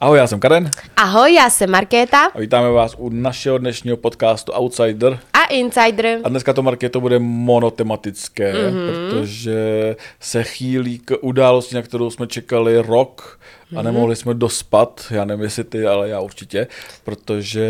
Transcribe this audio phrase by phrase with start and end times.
[0.00, 4.52] Ahoj, já jsem Karen Ahoj, já jsem Markéta a vítáme vás u našeho dnešního podcastu
[4.52, 5.18] Outsider.
[5.32, 6.18] a Insider.
[6.24, 8.86] A dneska to, Markéto, bude monotematické, mm-hmm.
[9.10, 13.40] protože se chýlí k události, na kterou jsme čekali rok
[13.76, 16.66] a nemohli jsme dospat, já nevím, jestli ty, ale já určitě,
[17.04, 17.68] protože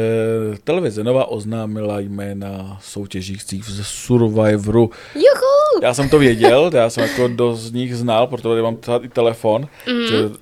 [0.65, 4.91] televize Nova oznámila jména soutěžících z Survivoru.
[5.15, 5.83] Juhu!
[5.83, 9.09] Já jsem to věděl, já jsem jako dost z nich znal, protože mám třeba i
[9.09, 10.07] telefon, mm.
[10.09, 10.33] že uh,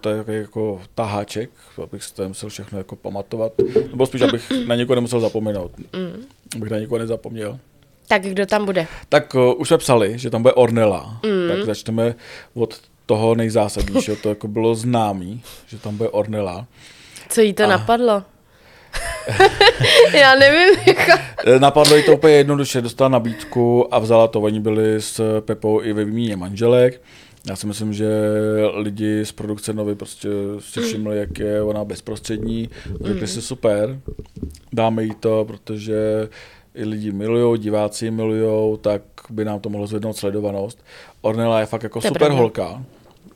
[0.00, 1.50] to je jako, taháček,
[1.82, 3.52] abych si to nemusel všechno jako pamatovat,
[3.90, 6.24] nebo spíš, abych na někoho nemusel zapomenout, mm.
[6.56, 7.58] abych na někoho nezapomněl.
[8.08, 8.86] Tak kdo tam bude?
[9.08, 11.48] Tak uh, už jsme psali, že tam bude Ornella, mm.
[11.48, 12.14] tak začneme
[12.54, 16.66] od toho nejzásadnějšího, to jako bylo známý, že tam bude Ornella.
[17.28, 17.66] Co jí to a...
[17.66, 18.22] napadlo?
[20.14, 21.12] já nevím, jako...
[21.58, 24.40] Napadlo jí to úplně jednoduše, dostala nabídku a vzala to.
[24.40, 27.02] Oni byli s Pepou i ve výměně manželek.
[27.48, 28.08] Já si myslím, že
[28.74, 32.70] lidi z produkce Novy prostě si všimli, jak je ona bezprostřední.
[33.04, 34.00] Řekli si super,
[34.72, 36.28] dáme jí to, protože
[36.76, 40.84] i lidi milujou, diváci milujou, tak by nám to mohlo zvednout sledovanost.
[41.20, 42.36] Ornella je fakt jako To je super pravda.
[42.38, 42.82] holka.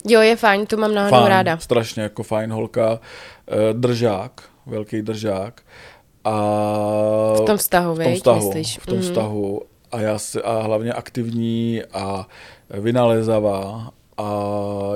[0.07, 1.59] Jo, je fajn, tu mám náhodou Fajn, ráda.
[1.59, 3.01] strašně jako fajn holka.
[3.49, 5.61] Eh, Držák, velký držák.
[6.25, 6.33] A
[7.37, 8.79] V tom vztahu, v tom vztahu, myslíš?
[8.79, 9.03] v tom Mhm.
[9.03, 9.63] vztahu.
[9.93, 12.27] A, já si, a hlavně aktivní a
[12.71, 13.91] vynalézavá.
[14.19, 14.33] A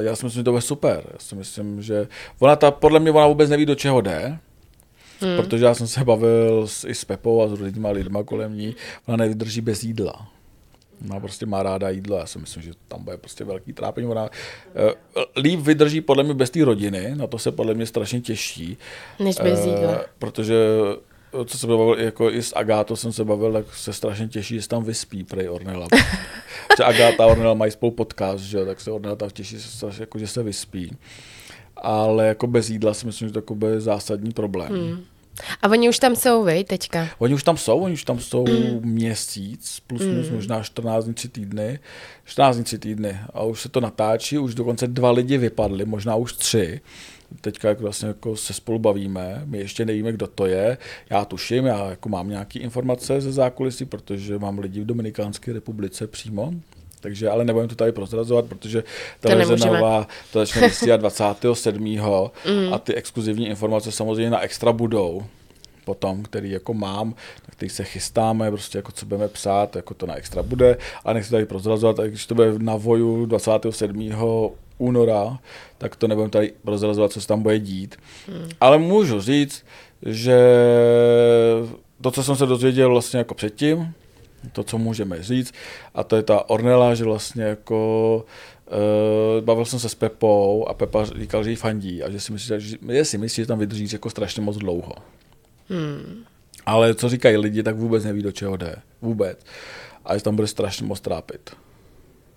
[0.00, 1.02] já si myslím, že to bude super.
[1.12, 4.38] Já si myslím, že ona ta, podle mě ona vůbec neví, do čeho jde.
[5.24, 5.36] Hmm.
[5.36, 8.74] Protože já jsem se bavil s, i s Pepou a s různýma lidma kolem ní.
[9.06, 10.28] Ona nevydrží bez jídla.
[11.10, 14.06] Ona prostě má ráda jídlo, já si myslím, že tam bude prostě velký trápení.
[14.06, 18.20] Ona uh, líp vydrží podle mě bez té rodiny, na to se podle mě strašně
[18.20, 18.78] těší.
[19.20, 20.00] Než bez Eh, jídla.
[20.18, 20.54] protože
[21.40, 24.54] eh, co se bavil, jako i s Agátou jsem se bavil, tak se strašně těší,
[24.54, 25.86] že se tam vyspí prej Ornella.
[26.68, 28.64] Protože Agáta a Ornella mají spolu podcast, že?
[28.64, 30.96] tak se Ornella tam těší, se strašně, jako, že se vyspí.
[31.76, 34.68] Ale jako bez jídla si myslím, že to jako bude zásadní problém.
[34.72, 35.04] Hmm.
[35.62, 37.08] A oni už tam jsou, vy, teďka.
[37.18, 38.80] Oni už tam jsou, oni už tam jsou Mm.
[38.92, 41.78] měsíc, plus minus možná 14 dní, 3 týdny.
[42.24, 43.18] 14 dní, 3 týdny.
[43.34, 46.80] A už se to natáčí, už dokonce dva lidi vypadli, možná už tři.
[47.40, 50.78] Teďka jak vlastně jako se spolu bavíme, my ještě nevíme, kdo to je.
[51.10, 56.06] Já tuším, já jako mám nějaké informace ze zákulisí, protože mám lidi v Dominikánské republice
[56.06, 56.52] přímo.
[57.04, 58.84] Takže ale nebudem to tady prozrazovat, protože
[59.20, 59.66] televize.
[59.66, 62.00] Nová to začne vysílat 27.
[62.72, 65.22] a ty exkluzivní informace samozřejmě na extra budou
[65.84, 70.06] potom, který jako mám, na který se chystáme, prostě jako co budeme psát, jako to
[70.06, 74.10] na extra bude, a nechci tady prozrazovat, a když to bude na voju 27.
[74.78, 75.38] února,
[75.78, 77.96] tak to nebudeme tady prozrazovat, co se tam bude dít.
[78.28, 78.48] Hmm.
[78.60, 79.64] Ale můžu říct,
[80.06, 80.38] že
[82.00, 83.94] to, co jsem se dozvěděl vlastně jako předtím,
[84.52, 85.54] to, co můžeme říct,
[85.94, 88.24] a to je ta Ornella, že vlastně jako
[89.38, 92.32] Uh, bavil jsem se s Pepou a Pepa říkal, že jí fandí a že si
[92.32, 94.92] myslí, že, že si myslí, že tam vydrží jako strašně moc dlouho.
[95.68, 96.24] Hmm.
[96.66, 98.76] Ale co říkají lidi, tak vůbec neví, do čeho jde.
[99.02, 99.38] Vůbec.
[100.04, 101.50] A že tam bude strašně moc trápit.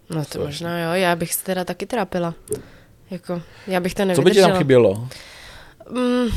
[0.09, 2.33] No to možná jo, já bych se teda taky trápila.
[3.09, 4.47] Jako, já bych to Co by ti nevydržela.
[4.47, 5.07] tam chybělo?
[5.91, 6.27] Mm,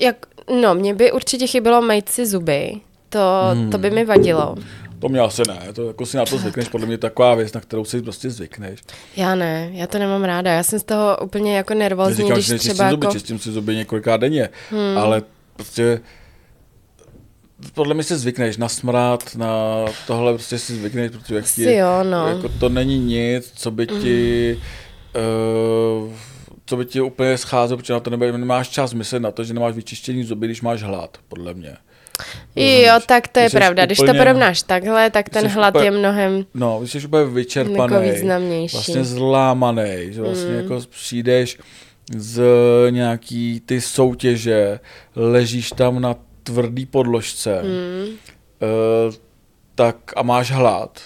[0.00, 0.26] jak,
[0.62, 2.72] no, mně by určitě chybělo mít si zuby.
[3.08, 3.18] To,
[3.52, 3.70] Hmm.
[3.70, 4.54] to by mi vadilo.
[5.02, 5.72] To mě asi ne.
[5.72, 8.80] To jako si na to zvykneš, podle mě taková věc, na kterou si prostě zvykneš.
[9.16, 10.52] Já ne, já to nemám ráda.
[10.52, 13.12] Já jsem z toho úplně jako nervózní, Neříkám, když že třeba zuby, jako...
[13.12, 14.98] čistím si zuby několikrát denně, hmm.
[14.98, 15.22] ale
[15.56, 16.00] prostě
[17.74, 19.56] podle mě si zvykneš na smrad, na
[20.06, 22.28] tohle prostě si zvykneš, protože jak Asi jo, no.
[22.28, 24.58] jako to není nic, co by ti
[26.04, 26.12] uh,
[26.66, 29.54] co by ti úplně scházelo, protože na to nebude, nemáš čas myslet na to, že
[29.54, 31.76] nemáš vyčištěný zuby, když máš hlad, podle mě.
[32.56, 33.86] Jo, tak to je Když pravda.
[33.86, 36.46] Když to porovnáš takhle, tak ten hlad úplně- je mnohem...
[36.54, 37.94] No, když jsi úplně vyčerpaný, Jako
[38.72, 40.56] vlastně zlámaný, že vlastně mm.
[40.56, 41.58] jako přijdeš
[42.16, 42.42] z
[42.90, 44.80] nějaký ty soutěže,
[45.16, 48.08] ležíš tam na tvrdý podložce, mm.
[48.08, 49.14] uh,
[49.74, 51.00] tak a máš hlad,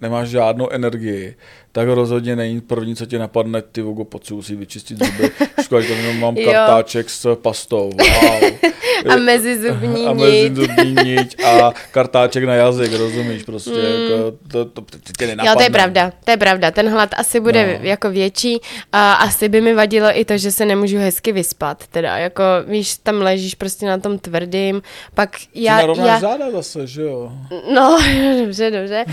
[0.00, 1.36] nemáš žádnou energii,
[1.78, 5.30] tak rozhodně není první, co ti napadne, ty vogo, potřebuji si vyčistit zuby.
[5.62, 7.90] Škoda, že tam mám kartáček s pastou.
[7.98, 8.50] Wow.
[9.08, 14.02] A mezi zubní a mezi zubní niť a kartáček na jazyk, rozumíš, prostě, mm.
[14.02, 15.50] jako, to, to, to tě nenapadne.
[15.50, 16.70] Jo, to je pravda, to je pravda.
[16.70, 17.88] Ten hlad asi bude No.
[17.88, 18.60] jako větší
[18.92, 21.86] a asi by mi vadilo i to, že se nemůžu hezky vyspat.
[21.86, 24.82] Teda jako, víš, tam ležíš prostě na tom tvrdým,
[25.14, 25.80] pak Já, já...
[25.80, 27.32] narovnáš já záda zase, že jo?
[27.74, 27.98] No,
[28.44, 29.04] dobře, dobře.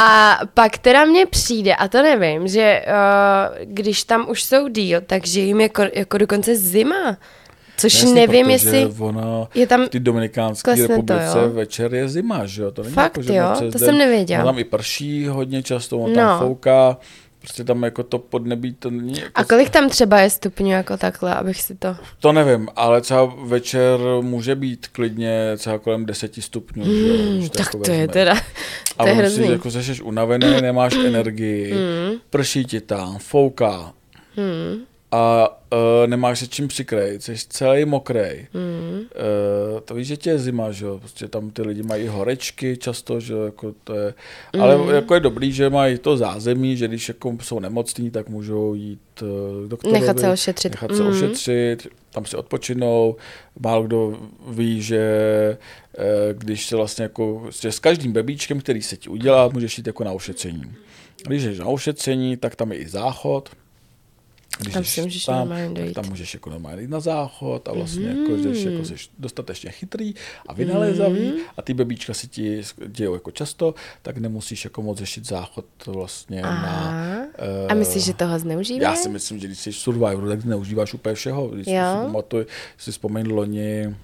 [0.00, 5.00] A pak teda mně přijde, a to nevím, že uh, když tam už jsou díl,
[5.06, 7.16] takže jim je jako, jako dokonce zima.
[7.76, 9.86] Což Jasně, nevím, jestli Ona je tam...
[9.86, 11.50] v té Dominikánské to, republice jo?
[11.50, 12.70] večer je zima, že jo?
[12.70, 13.44] To není Fakt, jako, že jo?
[13.58, 14.42] To den- jsem nevěděla.
[14.42, 16.16] ono tam i prší hodně často, on No.
[16.16, 16.96] tam fouká,
[17.42, 19.18] prostě tam jako to podnebí, to není...
[19.20, 21.96] Jako A kolik tam třeba je stupňů jako takhle, abych si to...
[22.20, 26.84] To nevím, ale třeba večer může být klidně třeba kolem 10 stupňů.
[26.84, 28.32] že jo, Hmm, když tak jako to je teda...
[28.98, 29.46] A to je ono hrozný.
[29.46, 32.18] si jako seš unavený, nemáš energii, Hmm.
[32.30, 33.92] prší ti tam, fouká
[34.36, 34.76] Hmm.
[35.14, 38.46] A uh, nemáš se čím přikrejt, jsi celý mokrej.
[38.52, 38.98] Hmm.
[39.00, 42.76] Uh, to víš, že tě je zima, že jo, prostě tam ty lidi mají horečky
[42.76, 44.14] často, že jako to je,
[44.60, 44.88] ale Mm.
[44.88, 49.00] jako je dobrý, že mají to zázemí, že když jako jsou nemocní, tak můžou jít
[49.22, 50.00] uh, doktorovi.
[50.00, 50.72] Nechat se ošetřit.
[50.72, 51.12] Nechat se Mhm.
[51.12, 53.16] ošetřit, tam si odpočinou.
[53.60, 54.18] Málo kdo
[54.48, 54.98] ví, že
[55.98, 59.86] eh, když se vlastně jako, že s každým bebíčkem, který se ti udělá, můžeš jít
[59.86, 60.74] jako na ošetření.
[61.26, 63.48] Když jsi na ošetření, tak tam je i záchod.
[64.60, 65.94] Když Tam si můžeš tam, normálně dojít.
[65.94, 69.70] tam můžeš jako normálně jít na záchod a vlastně jako, že jsi, jako jsi dostatečně
[69.70, 70.14] chytrý
[70.48, 71.36] a vynalézavý Mhm.
[71.56, 76.42] a ty bebíčka si ti dějou jako často, tak nemusíš jako moc řešit záchod vlastně
[76.42, 76.48] na...
[76.48, 77.18] Aha.
[77.38, 78.82] eh, A myslíš, že toho zneužívají?
[78.82, 81.48] já si myslím, že když jsi v Survivoru, tak zneužíváš úplně všeho.
[81.48, 81.72] Když Jo.
[81.74, 82.46] si pamatuju,
[82.78, 83.96] si vzpomeň loni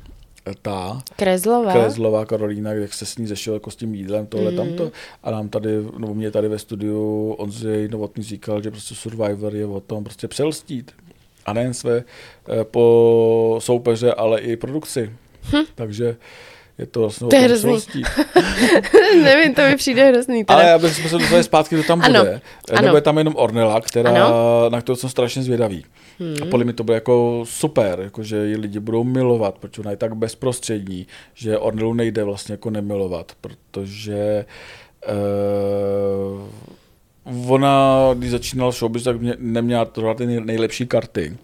[0.62, 1.72] ta Krezlova?
[1.72, 4.56] Krezlová Karolína, jak se s ní zešel jako s tím jídlem, tohle Mhm.
[4.56, 4.90] tamto.
[5.22, 9.66] A nám tady, no mě tady ve studiu Ondřej Novotný říkal, že prostě Survivor je
[9.66, 10.92] o tom prostě přelstít.
[11.46, 11.96] A nejen své
[12.48, 15.12] eh, po soupeře, ale i produkci.
[15.74, 16.16] Takže
[16.78, 17.26] je to vlastně.
[17.28, 17.78] To je hrozný.
[19.22, 20.44] Nevím, to mi přijde hrozný.
[20.44, 20.58] Teda.
[20.58, 22.40] Ale aby jsme se dostali zpátky, kdo tam Ano, bude.
[22.72, 22.82] ano.
[22.82, 24.70] Nebo je tam jenom Ornella, která, Ano.
[24.70, 25.84] na kterou jsem strašně zvědavý.
[26.20, 26.34] Hmm.
[26.42, 29.90] A podle mě to bude jako super, jako že ji lidi budou milovat, protože ona
[29.90, 34.44] je tak bezprostřední, že Ornelu nejde vlastně jako nemilovat, protože
[37.24, 41.36] uh, ona, když začínala showbiz, tak mě, neměla to ty nej- nejlepší karty.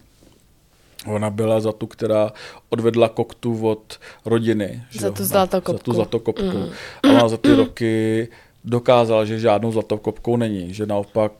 [1.06, 2.32] Ona byla za tu, která
[2.68, 4.82] odvedla koktu od rodiny.
[4.90, 5.78] že Za tu zlatokopku.
[5.78, 6.42] Za tu zlatokopku.
[6.42, 6.70] Mm.
[7.02, 8.28] A ona za ty roky
[8.64, 11.32] dokázala, že žádnou zlatokopkou není, že naopak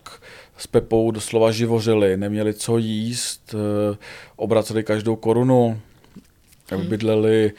[0.58, 3.96] s Pepou doslova živořili, neměli co jíst, eh,
[4.36, 5.80] obraceli každou korunu,
[6.76, 6.86] mm.
[6.86, 7.52] bydleli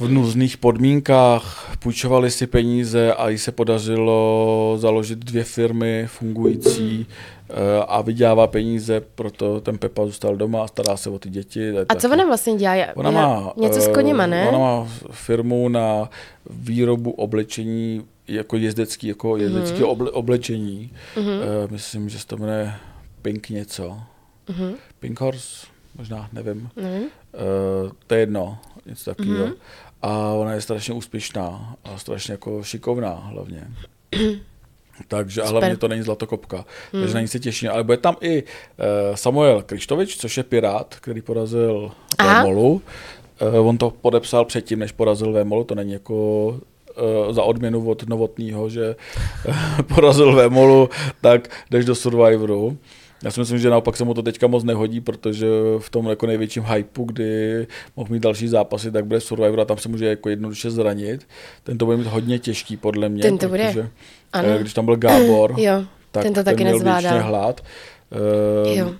[0.00, 7.41] v nuzných podmínkách, půjčovali si peníze a jí se podařilo založit dvě firmy fungující eh,
[7.88, 11.70] a vydělává peníze, proto ten Pepa zůstal doma a stará se o ty děti.
[11.78, 12.74] A co taky- ona vlastně dělá?
[12.94, 14.48] Ona má, Něco s eh, koněma, ne?
[14.48, 16.10] Ona má firmu na
[16.50, 19.88] výrobu oblečení, jako jezdecký, jako jezdecký Mhm.
[19.88, 20.90] oble, oblečení.
[21.16, 21.22] Eh,
[21.70, 22.72] myslím, že se to jmenuje
[23.22, 23.98] Pink něco.
[24.48, 24.74] Mhm.
[25.00, 25.66] Pink Horse,
[25.98, 26.70] možná, nevím.
[26.78, 27.00] Eh,
[28.06, 29.44] to je jedno, něco takového.
[29.46, 29.54] Mhm.
[30.02, 33.66] A ona je strašně úspěšná a strašně jako šikovná hlavně.
[35.08, 37.70] Takže a hlavně to není zlatokopka, takže na ní se těším.
[37.70, 38.48] Ale bude tam i uh,
[39.14, 41.92] Samuel Krištovič, což je pirát, který porazil.
[42.22, 42.82] Vémolu.
[43.58, 46.46] Uh, on to podepsal předtím, než porazil Vémolu, to není jako
[47.26, 48.96] uh, za odměnu od Novotního, že
[49.48, 50.90] eh, porazil Vémolu,
[51.20, 52.78] tak jdeš do Survivoru.
[53.24, 55.46] Já si myslím, že naopak se mu to teďka moc nehodí, protože
[55.78, 57.66] v tom jako největším hypeu, kdy
[57.96, 61.26] mohl mít další zápasy, tak bude Survivor a tam se může jako jednoduše zranit.
[61.64, 63.22] Ten to bude mít hodně těžký, podle mě.
[63.22, 63.88] Ten to bude.
[64.32, 64.56] Protože, Ano.
[64.56, 67.00] eh, Když tam byl Gábor, Jo, tak ten to taky měl nezvládá.
[67.10, 67.60] věčně hlad.
[68.12, 68.90] Eh, Jo.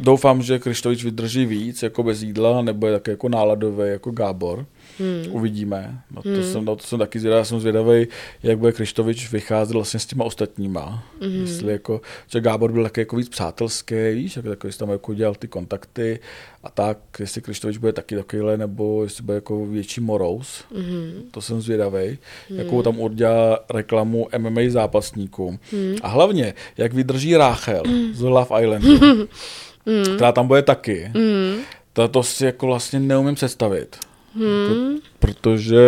[0.00, 4.66] Doufám, že Krištovič vydrží víc, jako bez jídla, nebo je taky jako náladový, jako Gábor.
[4.98, 5.34] Hmm.
[5.34, 6.00] Uvidíme.
[6.10, 6.42] No to, hmm.
[6.42, 7.40] jsem, no to jsem taky zvědavý.
[7.40, 8.06] Já jsem zvědavý,
[8.42, 11.04] jak bude Krištovič vycházet vlastně s těma ostatníma.
[11.20, 11.40] Hmm.
[11.40, 15.34] Jestli jako, že Gábor byl taky jako víc přátelský, víš, jako takový, tam jako dělal
[15.34, 16.18] ty kontakty
[16.62, 20.64] a tak, jestli Krištovič bude taky takovýhle, nebo jestli bude jako větší morous.
[20.74, 21.22] Hmm.
[21.30, 22.18] To jsem zvědavý.
[22.48, 22.58] Hmm.
[22.58, 25.58] Jakou tam udělá reklamu MMA zápasníkům.
[25.72, 25.96] Hmm.
[26.02, 28.14] A hlavně, jak vydrží Ráchel hmm.
[28.14, 28.98] z Love Islandu,
[29.86, 30.14] hmm.
[30.14, 31.10] která tam bude taky.
[31.14, 31.60] Hmm.
[31.92, 33.96] To, to si jako vlastně neumím představit.
[34.36, 35.80] Jako, protože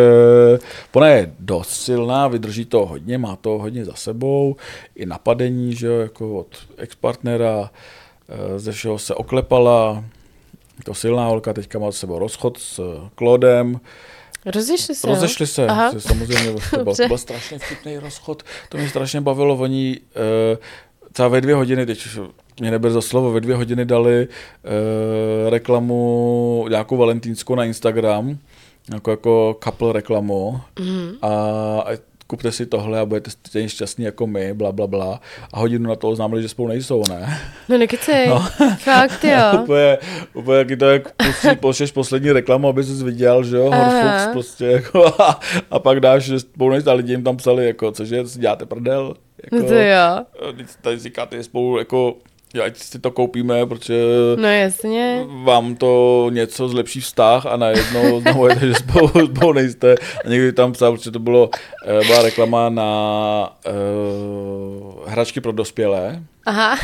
[0.93, 4.57] ona je dost silná, vydrží to hodně, má to hodně za sebou,
[4.95, 7.71] i napadení, že jo, jako od ex-partnera,
[8.29, 10.05] eh, ze všeho se oklepala,
[10.85, 12.81] to silná holka, teďka má za sebou rozchod s
[13.15, 13.81] Klodem,
[14.47, 15.07] Rozešli se?
[15.07, 15.93] Rozešli se, Aha.
[15.93, 20.59] se samozřejmě, to byl, to byl strašně vtipný rozchod, to mě strašně bavilo, oni uh,
[21.13, 22.09] třeba ve dvě hodiny, teď
[22.61, 28.39] mě neber za slovo, ve dvě hodiny dali uh, reklamu, nějakou valentínskou na Instagram,
[28.95, 31.13] jako, jako couple reklamu Mhm.
[31.23, 31.29] a
[31.87, 31.97] a
[32.29, 35.21] kupte si tohle a budete stejně šťastní jako my, bla, bla, bla.
[35.53, 37.39] A hodinu na to oznámili, že spolu nejsou, ne?
[37.69, 38.29] No nekecej.
[38.29, 38.47] No.
[38.79, 39.59] Fakt, jo.
[39.63, 39.99] úplně,
[40.35, 43.71] úplně jaký to, jak pustí, pošleš poslední reklamu, aby jsi viděl, že jo.
[43.75, 47.67] Horfux prostě, jako, a, a pak dáš, že spolu nejste, a lidi jim tam psali,
[47.67, 50.53] jako, cože, si děláte prdel, jako, No to jo.
[50.57, 52.15] teď tady říkáte spolu, jako,
[52.65, 54.03] ať si to koupíme, protože
[54.37, 55.25] No jasně.
[55.45, 59.95] vám to něco zlepší vztah a najednou znovu je že spolu, spolu nejste.
[60.25, 61.51] A někdy tam psal, protože to bylo,
[61.87, 66.23] eh, byla reklama na uh, hračky pro dospělé.
[66.47, 66.79] Aha.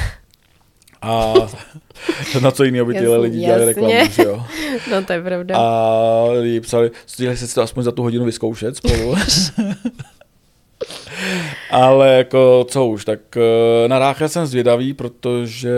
[1.03, 1.35] A
[2.41, 4.43] na co jiného by tyhle lidi dělali reklamu, že jo?
[4.91, 5.57] No to je pravda.
[5.59, 9.15] A lidi psali, stihli se to aspoň za tu hodinu vyzkoušet spolu.
[11.73, 15.77] Ale jako co už, tak eh, na Ráchel jsem zvědavý, protože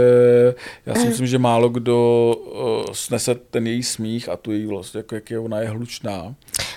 [0.86, 4.98] já si myslím, že málo kdo eh, snese ten její smích a tu její vlastně,
[4.98, 6.34] jako jak je ona je hlučná.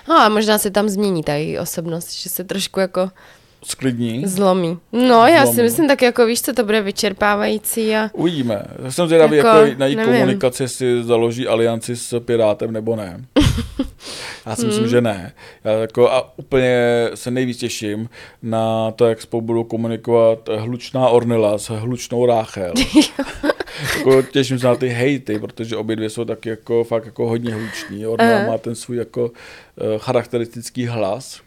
[0.10, 3.10] No a možná se tam změní ta její osobnost, že se trošku jako
[3.66, 4.22] Sklidní.
[4.26, 4.78] zlomí.
[4.92, 5.56] No, já Zlomí.
[5.56, 8.64] si myslím tak jako víš, co to bude vyčerpávající a Uvidíme.
[8.84, 10.14] Já jsem zvědavý, Jako, jako, na její nevím.
[10.14, 13.26] komunikaci, jestli založí alianci s Pirátem nebo ne.
[14.46, 14.70] Já si Hmm.
[14.70, 15.32] myslím, že ne.
[15.64, 16.78] Já jako a úplně
[17.16, 18.10] se nejvíc těším
[18.44, 22.74] na to, jak spolu budou komunikovat hlučná Ornela s hlučnou Ráchel.
[23.98, 27.54] jako těším se na ty hejty, protože obě dvě jsou taky jako fakt jako hodně
[27.54, 28.08] hluční.
[28.08, 28.48] Ornela Aha.
[28.48, 29.32] má ten svůj jako uh,
[29.98, 31.40] charakteristický hlas.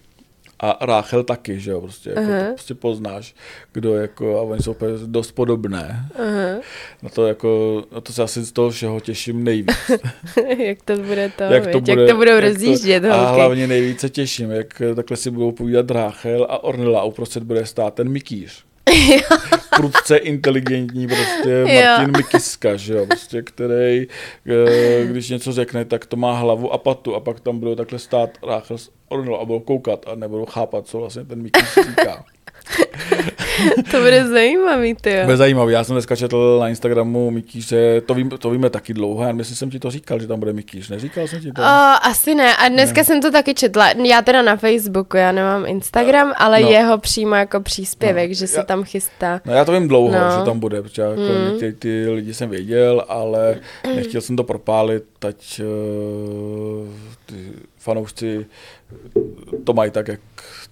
[0.63, 3.35] A Ráchel taky, že jo, prostě, jako, to prostě poznáš,
[3.73, 4.77] kdo jako, a oni jsou
[5.07, 6.07] dost podobné.
[6.19, 6.61] Aha.
[7.03, 9.91] Na to jako, na to se asi z toho všeho těším nejvíc.
[10.59, 13.35] jak to bude to, jak, to bude, jak to budou jak rozjíždět A holky.
[13.35, 17.95] hlavně nejvíce těším, jak takhle si budou povídat Ráchel a Ornella a uprostřed bude stát
[17.95, 18.65] ten Mikýř.
[19.77, 24.07] Prudce inteligentní prostě Martin Mikiska, že jo, prostě, který,
[24.47, 27.99] eh, když něco řekne, tak to má hlavu a patu a pak tam budou takhle
[27.99, 32.25] stát Ráchel s Ornella a budou koukat a nebudou chápat, co vlastně ten Mikýř říká.
[33.91, 35.25] To bude zajímavý, ty jo.
[35.25, 39.25] Bude zajímavý, já jsem dneska četl na Instagramu Mikýře, to, vím, to víme taky dlouho,
[39.25, 41.63] já myslím, jsem ti to říkal, že tam bude Mikýř, neříkal jsem ti to?
[41.63, 41.65] O,
[42.03, 42.57] asi ne.
[42.57, 43.91] A dneska jsem to taky četla.
[43.91, 46.69] Já teda na Facebooku, já nemám Instagram, ale No.
[46.71, 48.35] jeho přímo jako příspěvek, No.
[48.35, 49.41] že se Já- tam chystá.
[49.45, 50.39] No já to vím dlouho, No.
[50.39, 51.51] že tam bude, protože jako Hmm.
[51.51, 53.57] některý ty lidi jsem věděl, ale
[53.95, 56.89] nechtěl jsem to propálit, ať uh,
[57.27, 57.35] ty
[57.81, 58.47] fanoušci
[59.65, 60.21] to mají tak, jak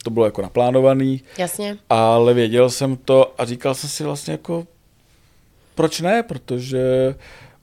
[0.05, 1.77] to bylo jako naplánovaný, Jasně.
[1.91, 4.67] ale věděl jsem to a říkal jsem si vlastně jako,
[5.75, 7.15] proč ne, protože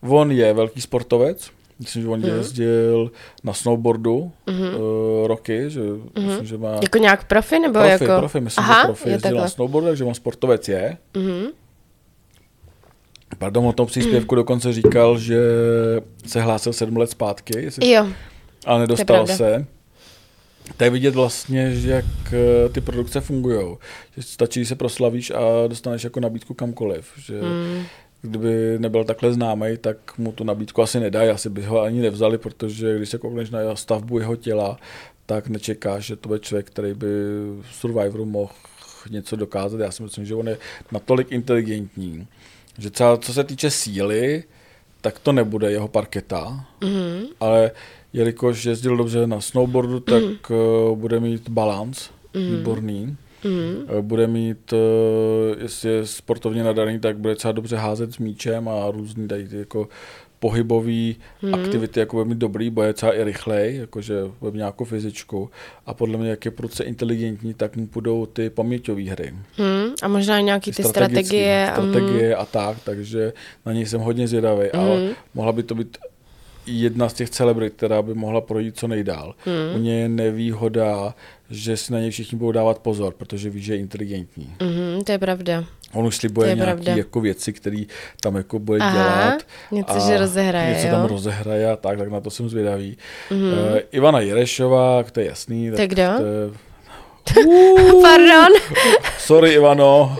[0.01, 1.49] on je velký sportovec,
[1.79, 2.29] myslím, že on Mhm.
[2.29, 3.11] jezdil
[3.43, 5.81] na snowboardu uh, roky, že
[6.19, 8.17] myslím, že má Jako nějak profi, nebo profi, jako...
[8.19, 9.49] profi, myslím, Aha, že profi je jezdil na takhle.
[9.49, 10.97] snowboardu, takže on sportovec je.
[11.17, 11.45] Mhm.
[13.37, 15.39] Pardon, o tom příspěvku dokonce říkal, že
[16.25, 18.07] se hlásil sedm let zpátky, jestli, Jo,
[18.65, 19.65] ale nedostal se.
[20.77, 23.75] To je vidět vlastně, že jak eh, ty produkce fungují.
[24.17, 27.07] Že stačí, když se proslavíš a dostaneš jako nabídku kamkoliv.
[27.17, 27.83] Že Mm.
[28.21, 32.37] kdyby nebyl takhle známý, tak mu tu nabídku asi nedají, asi by ho ani nevzali,
[32.37, 34.77] protože když se koukneš na jeho stavbu jeho těla,
[35.25, 37.07] tak nečekáš, že to bude člověk, který by
[37.61, 38.53] v Survivoru mohl
[39.09, 39.79] něco dokázat.
[39.79, 40.57] Já si myslím, že on je
[40.91, 42.27] natolik inteligentní,
[42.77, 44.43] že třeba co se týče síly,
[45.05, 47.25] tak to nebude jeho parketa, Mhm.
[47.39, 47.71] ale
[48.13, 50.99] jelikož jezdil dobře na snowboardu, tak mm.
[50.99, 52.55] bude mít balans, mm.
[52.57, 53.17] výborný.
[53.43, 53.85] Mhm.
[53.97, 58.69] Eh, Bude mít, eh, jestli je sportovně nadaný, tak bude třeba dobře házet s míčem
[58.69, 59.87] a různý tady jako
[60.39, 61.53] pohybové hmm.
[61.53, 65.49] aktivity, jako bude mít dobrý, bude třeba i rychlej, jakože bude mít nějakou fyzičku.
[65.85, 69.33] A podle mě, jak je prudce inteligentní, tak mu půjdou ty paměťové hry.
[69.57, 69.93] Hmm.
[70.03, 71.71] A možná nějaký ty strategie.
[71.71, 73.33] a- strategie a tak, takže
[73.65, 74.67] na něj jsem hodně zvědavý.
[74.73, 74.83] Mhm.
[74.83, 75.97] Ale mohla by to být
[76.67, 79.35] jedna z těch celebrit, která by mohla projít co nejdál.
[79.45, 79.75] Mhm.
[79.75, 81.15] U něj je nevýhoda,
[81.49, 84.53] že si na něj všichni budou dávat pozor, protože ví, že je inteligentní.
[84.61, 85.63] Mhm, to je pravda.
[85.93, 87.83] On už slibuje je nějaké jako věci, které
[88.21, 89.43] tam jako bude Aha, dělat.
[89.71, 90.91] něco, že rozehraje, Něco jo?
[90.93, 92.97] tam rozehraje a tak, tak na to jsem zvědavý.
[93.31, 93.53] Mm-hmm.
[93.53, 95.71] Uh, Ivana Jerešová, to je jasný.
[95.71, 96.03] To je kdo?
[96.17, 96.51] To je,
[98.01, 98.53] Pardon.
[99.17, 100.17] sorry Ivano.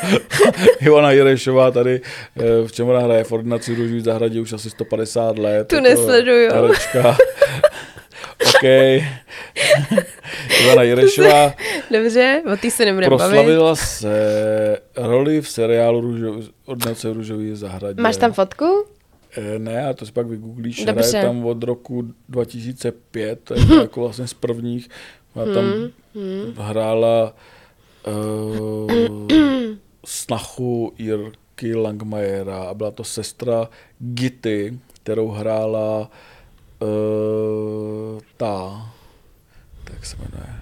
[0.80, 2.00] Ivana Jerešová tady,
[2.36, 5.68] eh, v čem ona hraje v ordinaci v Růžový zahradě už asi 150 let.
[5.68, 6.50] Tu nesleduju.
[6.52, 7.16] herečka.
[8.46, 8.62] OK.
[10.62, 11.54] Ivana Jerešová
[11.90, 13.30] Dobře, o té se nebudeme bavit.
[13.34, 18.02] proslavila se roli v seriálu Růžov, Ordinace Růžový zahradě.
[18.02, 18.84] Máš tam fotku?
[19.36, 20.84] Eh, Ne, a to si pak vygooglíš.
[20.84, 21.08] Dobře.
[21.18, 24.88] Hraje tam od roku 2005, to je jako vlastně z prvních.
[25.42, 25.64] A tam
[26.16, 27.34] Hmm, hrála
[28.06, 28.90] uh,
[30.06, 36.10] snachu Jirky Langmajera a byla to sestra Gity, kterou hrála
[36.82, 38.86] uh, ta,
[39.84, 40.54] tak se jmenuje,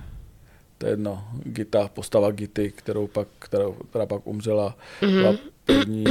[0.79, 6.05] to je jedno, Gita, postava Gity, kterou pak, kterou, která pak umřela, byla první,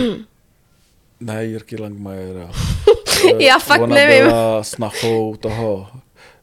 [1.20, 2.51] ne Jirky Langmajera.
[3.39, 4.24] Já fakt Ona nevím.
[4.27, 5.88] byla snachou toho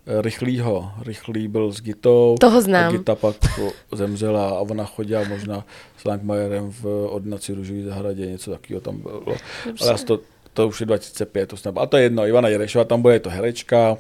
[0.07, 0.91] rychlýho.
[1.03, 2.37] Rychlý byl s Gitou.
[2.41, 2.89] Toho znám.
[2.89, 3.37] A Gita pak
[3.93, 5.65] zemřela a ona chodila možná
[5.97, 9.23] s Langmajerem v ordinaci Růžový zahradě, něco takového tam bylo.
[9.81, 10.21] Ale asi to,
[10.53, 11.79] to už je 2005, to snad.
[11.79, 13.97] A to je jedno, Ivana Jerešová, tam bude je to herečka,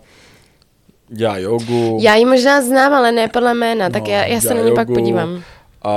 [1.08, 1.98] dělá jogu.
[2.00, 4.74] Já ji možná znám, ale ne podle jména, tak No, já, já se na ní
[4.74, 5.42] pak podívám.
[5.82, 5.90] A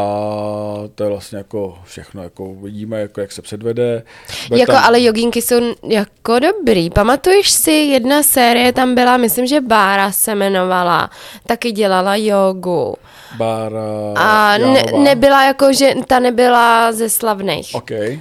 [0.95, 4.03] to je vlastně jako všechno, jako vidíme, jako jak se předvede.
[4.47, 5.55] Bude Jako, tam- ale jogínky jsou
[5.89, 6.89] jako dobrý.
[6.89, 11.09] Pamatuješ si, jedna série tam byla, myslím, že Bára se jmenovala,
[11.47, 12.95] taky dělala jogu.
[13.37, 13.81] Bára
[14.15, 17.69] A ne, nebyla jako, že ta nebyla ze slavných.
[17.73, 17.91] OK.
[17.91, 18.17] Uh,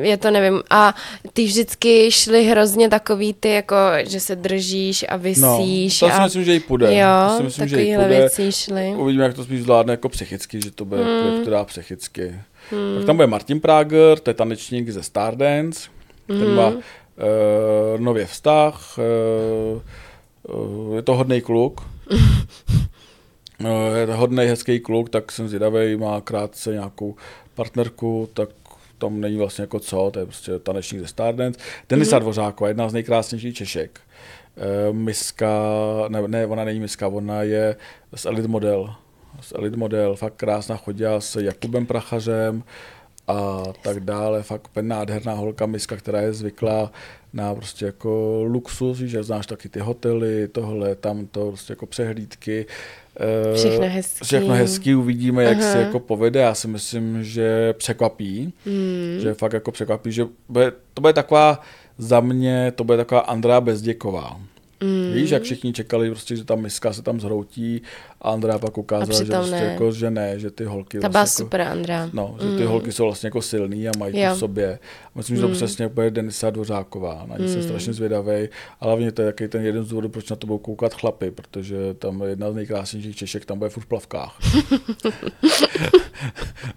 [0.00, 0.62] je to nevím.
[0.70, 0.94] A
[1.32, 3.76] ty vždycky šly hrozně takový ty, jako,
[4.08, 5.98] že se držíš a No, vysíš.
[6.00, 6.24] to si a...
[6.24, 6.96] myslím, že jí půjde.
[6.98, 8.08] Jo, to si myslím, že jí půjde.
[8.08, 8.94] věci šly.
[8.96, 11.34] Uvidíme, jak to spíš zvládne jako psychicky, že to bude hmm.
[11.34, 12.34] jak to dá psychicky.
[12.70, 12.96] Hmm.
[12.96, 15.90] Pak tam bude Martin Prager, to je tanečník ze Stardance.
[16.26, 16.56] Ten Hmm.
[16.56, 16.80] má uh,
[17.98, 18.98] nově vztah.
[18.98, 19.82] Uh,
[20.56, 21.80] uh, je to hodný kluk.
[23.60, 27.14] Uh, je to hodný, hezký kluk, tak jsem zvědavý, má krátce nějakou
[27.54, 28.48] partnerku, tak
[28.98, 31.60] tam není vlastně jako co, to je prostě tanečník ze Stardance.
[31.88, 32.20] Denisa mm-hmm.
[32.20, 34.00] Dvořáková, jedna z nejkrásnějších Češek.
[34.56, 35.48] Uh, miska,
[36.08, 37.76] ne, ne, ona není miska, ona je
[38.14, 38.94] z Elite Model.
[39.40, 42.62] Z Elite Model, fakt krásná, chodila s Jakubem Prachařem
[43.28, 46.92] a tak dále, fakt úplně nádherná holka, miska, která je zvyklá
[47.32, 52.66] na prostě jako luxus, že znáš taky ty hotely, tohle, tam to prostě jako přehlídky.
[53.20, 54.24] Eh, Všechno hezký.
[54.24, 55.72] Všechno hezký, uvidíme, jak Aha.
[55.72, 56.40] se jako povede.
[56.40, 59.18] Já si myslím, že překvapí, Hmm.
[59.20, 61.60] že fakt jako překvapí, že bude, to bude taková,
[61.98, 64.40] za mě, to bude taková Andrea Bezděková.
[64.84, 65.12] Mm.
[65.12, 67.82] Víš, jak všichni čekali, prostě, že ta miska se tam zhroutí
[68.22, 69.64] a Andrea pak ukázala, že, prostě ne.
[69.64, 72.00] jako, že ne, že ty holky Ta byla vlastně super, Andrea.
[72.00, 74.78] Jako, no, že ty holky jsou vlastně jako silný a mají to v sobě.
[75.14, 77.26] Myslím, že to přesně bude Denisa Dvořáková.
[77.28, 78.48] Na ní jsem strašně zvědavý.
[78.80, 81.30] A hlavně to je taky ten jeden z důvodů, proč na to budou koukat chlapy,
[81.30, 84.38] protože tam jedna z nejkrásnějších Češek tam bude furt v plavkách.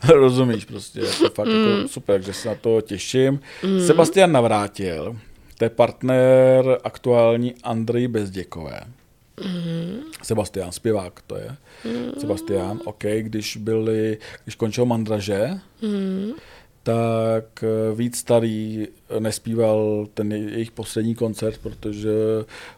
[0.14, 3.40] Rozumíš prostě, je to fakt jako super, takže se na to těším.
[3.86, 5.16] Sebastian Navrátil,
[5.64, 8.80] to je partner aktuální Andrej Bezděkové.
[10.24, 11.56] Sebastian, zpěvák to je.
[12.20, 15.50] Sebastian, OK, když byli, když končil Mandraže,
[16.84, 18.88] tak eh, víc starý
[19.20, 22.10] nespíval ten je- jejich poslední koncert, protože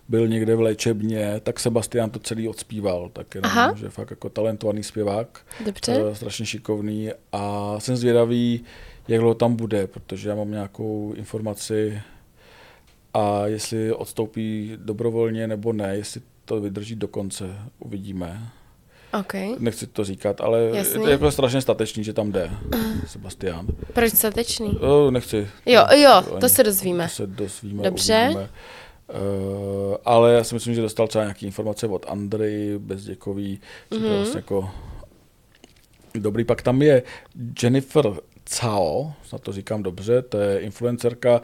[0.10, 3.74] byl někde v léčebně, tak Sebastian to celý odspíval, tak jenom, Aha.
[3.76, 6.04] že fakt jako talentovaný zpěvák, Dobře.
[6.12, 8.63] eh, strašně šikovný a jsem zvědavý,
[9.08, 12.02] jak dlouho tam bude, protože já mám nějakou informaci
[13.15, 17.45] a jestli odstoupí dobrovolně nebo ne, jestli to vydrží do konce,
[17.80, 18.49] uvidíme.
[19.19, 19.34] OK.
[19.60, 21.01] Nechci to říkat, ale je Jasný.
[21.04, 22.51] to jako strašně statečný, že tam jde
[23.08, 23.67] Sebastian.
[23.93, 24.80] Proč statečný?
[25.10, 25.47] Nechci.
[25.65, 27.04] Jo, jo, to se dozvíme.
[27.04, 28.23] To se dozvíme, Dobře.
[28.25, 28.49] uvidíme.
[29.10, 33.60] Uh, ale já si myslím, že dostal třeba nějaké informace od Andry Bezděkový,
[33.91, 34.06] že Mhm.
[34.08, 34.69] to je vlastně jako
[36.15, 36.43] dobrý.
[36.43, 37.04] Pak tam je
[37.63, 38.06] Jennifer
[38.60, 41.41] Cao, snad to říkám dobře, to je influencerka,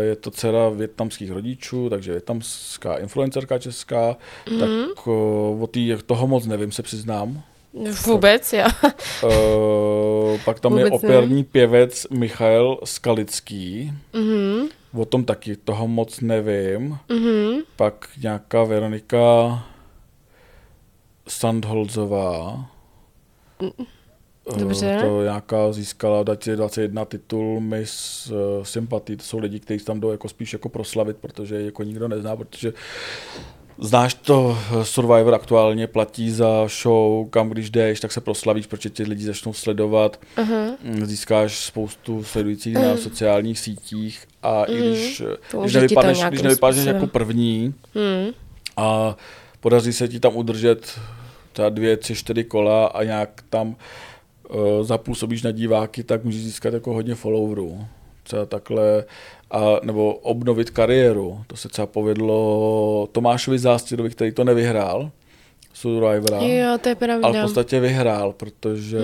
[0.00, 4.16] je to dcera větnamských rodičů, takže větnamská influencerka česká,
[4.50, 4.60] Mhm.
[4.60, 7.42] tak o, o tý, toho moc nevím, se přiznám.
[8.06, 8.64] Vůbec, jo.
[9.24, 13.92] Uh, pak tam je Vůbec operní pěvec Michael Skalický.
[14.12, 16.98] Mhm, O tom taky toho moc nevím.
[17.08, 17.60] mhm.
[17.76, 19.62] Pak nějaká Veronika
[21.28, 22.66] Sandholzová.
[23.62, 23.84] Eh,
[24.58, 24.98] Dobře.
[25.00, 29.16] To nějaká získala 2021 titul Miss uh, Sympathy.
[29.16, 32.72] To jsou lidi, kteří tam jdou jako spíš jako proslavit, protože jako nikdo nezná, protože
[33.78, 38.90] Znáš to, eh, Survivor aktuálně platí za show, kam když jdeš, tak se proslavíš, protože
[38.90, 40.20] tě lidi začnou sledovat.
[40.82, 45.24] Mm, získáš spoustu sledujících na sociálních sítích a i když, eh,
[45.60, 48.30] když ti to nevypadneš, když nevypadneš jako první Hmm.
[48.76, 49.16] a
[49.60, 51.00] podaří se ti tam udržet
[51.52, 53.74] třeba dvě, tři, čtyři kola a nějak tam uh,
[54.82, 57.86] zapůsobíš na diváky, tak můžeš získat jako hodně followerů.
[58.22, 59.04] Třeba takhle,
[59.50, 61.40] a, nebo obnovit kariéru.
[61.46, 65.10] To se třeba povedlo Tomášovi Zástěrovi, který to nevyhrál,
[65.74, 67.26] Survivora, Jo, to je pravda.
[67.28, 68.98] ale v podstatě vyhrál, protože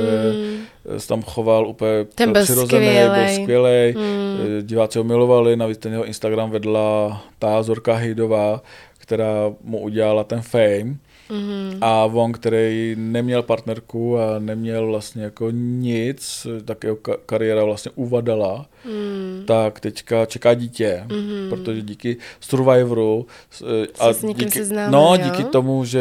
[0.99, 2.05] se tam choval úplně.
[2.15, 3.25] Ten byl přirozený, skvělej.
[3.35, 3.93] byl skvělej.
[3.93, 4.63] Hmm.
[4.63, 8.63] Diváci ho milovali, navíc ten jeho Instagram vedla ta Zorka Hejdová,
[8.99, 10.97] která mu udělala ten fame.
[11.31, 11.79] Mhm.
[11.81, 17.91] A on, který neměl partnerku a neměl vlastně jako nic, tak jeho ka- kariéra vlastně
[17.95, 19.43] uvadala, Hmm.
[19.47, 21.05] tak teďka čeká dítě,
[21.51, 25.23] protože díky Survivoru s- a s někým díky, seznámil, no, jo?
[25.25, 26.01] díky tomu, že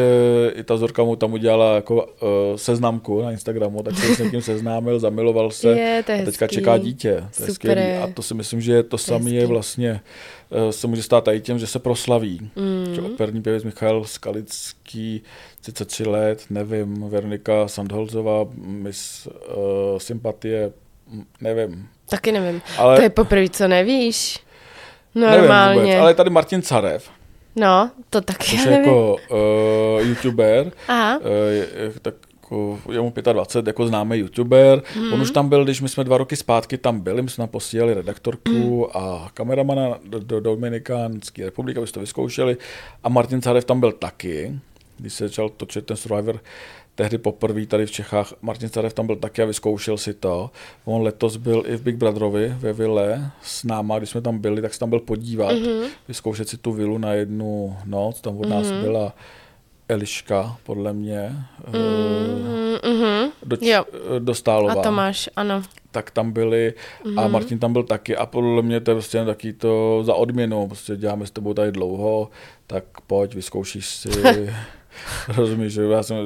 [0.54, 4.42] i ta Zorka mu tam udělala jako uh, seznamku na Instagramu, tak se s někým
[4.42, 6.54] seznámil, zamiloval se Je, to je a teďka hezký.
[6.56, 7.14] čeká dítě.
[7.36, 7.54] To je Super.
[7.54, 7.80] skvělý.
[8.02, 10.00] A to si myslím, že to samé je vlastně,
[10.68, 12.50] eh, se může stát i tím, že se proslaví.
[12.56, 12.94] Mm.
[12.94, 15.22] Že operní pěvec Michal Skalický,
[15.60, 19.32] 33 let, nevím, Veronika Sandholzová, Miss uh,
[19.98, 20.72] Sympatie,
[21.40, 21.86] nevím.
[22.10, 22.62] Taky nevím.
[22.78, 24.38] Ale To je poprvé, co nevíš.
[25.14, 25.80] nevím Normálně.
[25.80, 27.10] vůbec, ale je tady Martin Carev,
[27.56, 28.84] No, to taky což já je nevím.
[28.84, 31.18] jako uh, youtuber, Aha.
[31.18, 32.14] uh, je, je tak
[32.50, 34.82] jako, je mu 25, jako známý youtuber.
[34.94, 35.12] Hmm.
[35.12, 37.48] On už tam byl, když my jsme dva roky zpátky tam byli, my jsme tam
[37.48, 38.50] posílali redaktorku
[38.94, 39.04] hmm.
[39.04, 42.56] a kameramana do, do Dominikánské republiky, aby to vyzkoušeli.
[43.04, 44.52] A Martin Carev tam byl taky,
[45.00, 46.40] když se začal točit ten Survivor
[47.00, 48.32] tehdy poprvé tady v Čechách.
[48.42, 50.50] Martin Carev tam byl taky a vyzkoušel si to.
[50.84, 54.62] On letos byl i v Big Brotherovi ve vile s náma, když jsme tam byli,
[54.62, 55.88] tak se tam byl podívat, mm-hmm.
[56.08, 58.20] vyzkoušet si tu vilu na jednu noc.
[58.20, 58.82] Tam od nás mm-hmm.
[58.82, 59.14] byla
[59.88, 61.36] Eliška, podle mě,
[61.72, 63.30] mm-hmm.
[63.42, 63.56] do,
[64.18, 64.80] Dostálová.
[64.80, 65.62] A Tomáš, ano.
[65.90, 67.20] Tak tam byli mm-hmm.
[67.20, 70.66] a Martin tam byl taky a podle mě to je prostě taky to za odměnu,
[70.66, 72.30] prostě děláme s tebou tady dlouho,
[72.66, 74.08] tak pojď, vyzkoušíš si
[75.36, 76.16] Rozumíš, že já jsem,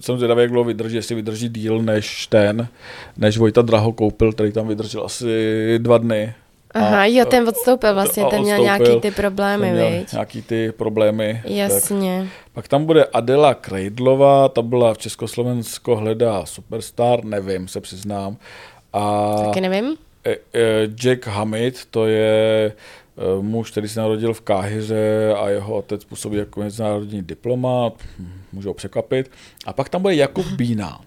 [0.00, 2.68] jsem zvědavý, jak dlouho vydrží, jestli vydrží díl než ten,
[3.16, 6.34] než Vojta Draho koupil, který tam vydržel asi dva dny.
[6.74, 10.12] Aha, a, jo, ten odstoupil vlastně, ten měl nějaký ty problémy, měl viď?
[10.12, 11.42] nějaký ty problémy.
[11.44, 12.20] Jasně.
[12.20, 12.52] Tak.
[12.52, 18.36] Pak tam bude Adela Kreidlová, ta byla v Československo hledá superstar, nevím, se přiznám.
[18.92, 19.96] A Taky nevím.
[20.26, 22.72] E, e, Jack Hamid, to je Eh,
[23.40, 27.94] muž, který se narodil v Káhyře a jeho otec působí jako mezinárodní diplomat,
[28.52, 29.30] může ho překvapit.
[29.66, 31.00] A pak tam bude Jakub Bína,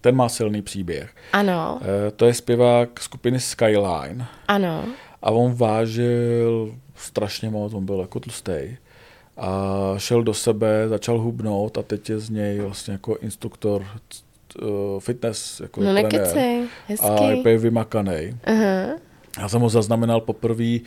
[0.00, 1.14] ten má silný příběh.
[1.32, 1.80] Ano.
[1.82, 4.26] Eh, to je zpěvák skupiny Skyline.
[4.48, 4.84] Ano.
[5.22, 8.76] A on vážil strašně moc, on byl jako tlustý.
[9.36, 13.86] A šel do sebe, začal hubnout a teď je z něj vlastně jako instruktor
[14.62, 17.06] uh, fitness, jako no nekecej, hezky.
[17.06, 18.36] A je vymakaný.
[18.46, 18.94] Uh-huh.
[19.38, 20.78] Já jsem ho zaznamenal poprvé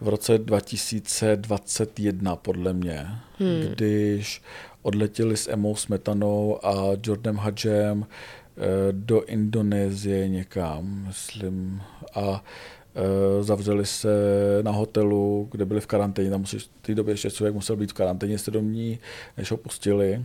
[0.00, 3.06] v roce 2021, podle mě,
[3.38, 3.60] hmm.
[3.60, 4.42] když
[4.82, 8.60] odletěli s Emou Smetanou a Jordanem Hadžem eh,
[8.90, 11.82] do Indonésie někam, myslím,
[12.14, 12.44] a
[12.94, 14.08] eh, zavřeli se
[14.62, 17.90] na hotelu, kde byli v karanténě, tam musíš, v té době ještě člověk musel být
[17.90, 18.98] v karanténě 7 dní,
[19.36, 20.24] než ho pustili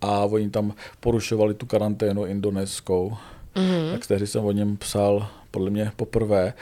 [0.00, 3.16] a oni tam porušovali tu karanténu indonéskou.
[3.56, 3.92] Mm-hmm.
[3.92, 6.52] Tak tehdy jsem o něm psal podle mě poprvé.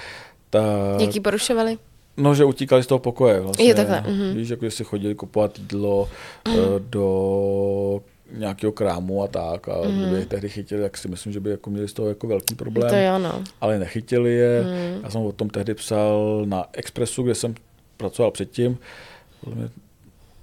[0.51, 0.63] Ta...
[1.01, 1.79] Jaký porušovali?
[2.17, 3.65] No, že utíkali z toho pokoje vlastně.
[3.65, 4.01] Je takhle.
[4.01, 4.35] Mm-hmm.
[4.35, 6.09] Víš, jako si chodili kupovat jídlo
[6.45, 6.83] mm-hmm.
[6.91, 8.03] do
[8.33, 10.01] nějakého krámu a tak a mm-hmm.
[10.01, 12.55] kdyby je tehdy chytili, tak si myslím, že by jako měli z toho jako velký
[12.55, 12.91] problém.
[12.91, 13.43] To jo, no.
[13.61, 14.63] Ale nechytili je.
[14.63, 15.01] Mm.
[15.03, 17.55] Já jsem o tom tehdy psal na Expressu, kde jsem
[17.97, 18.79] pracoval předtím.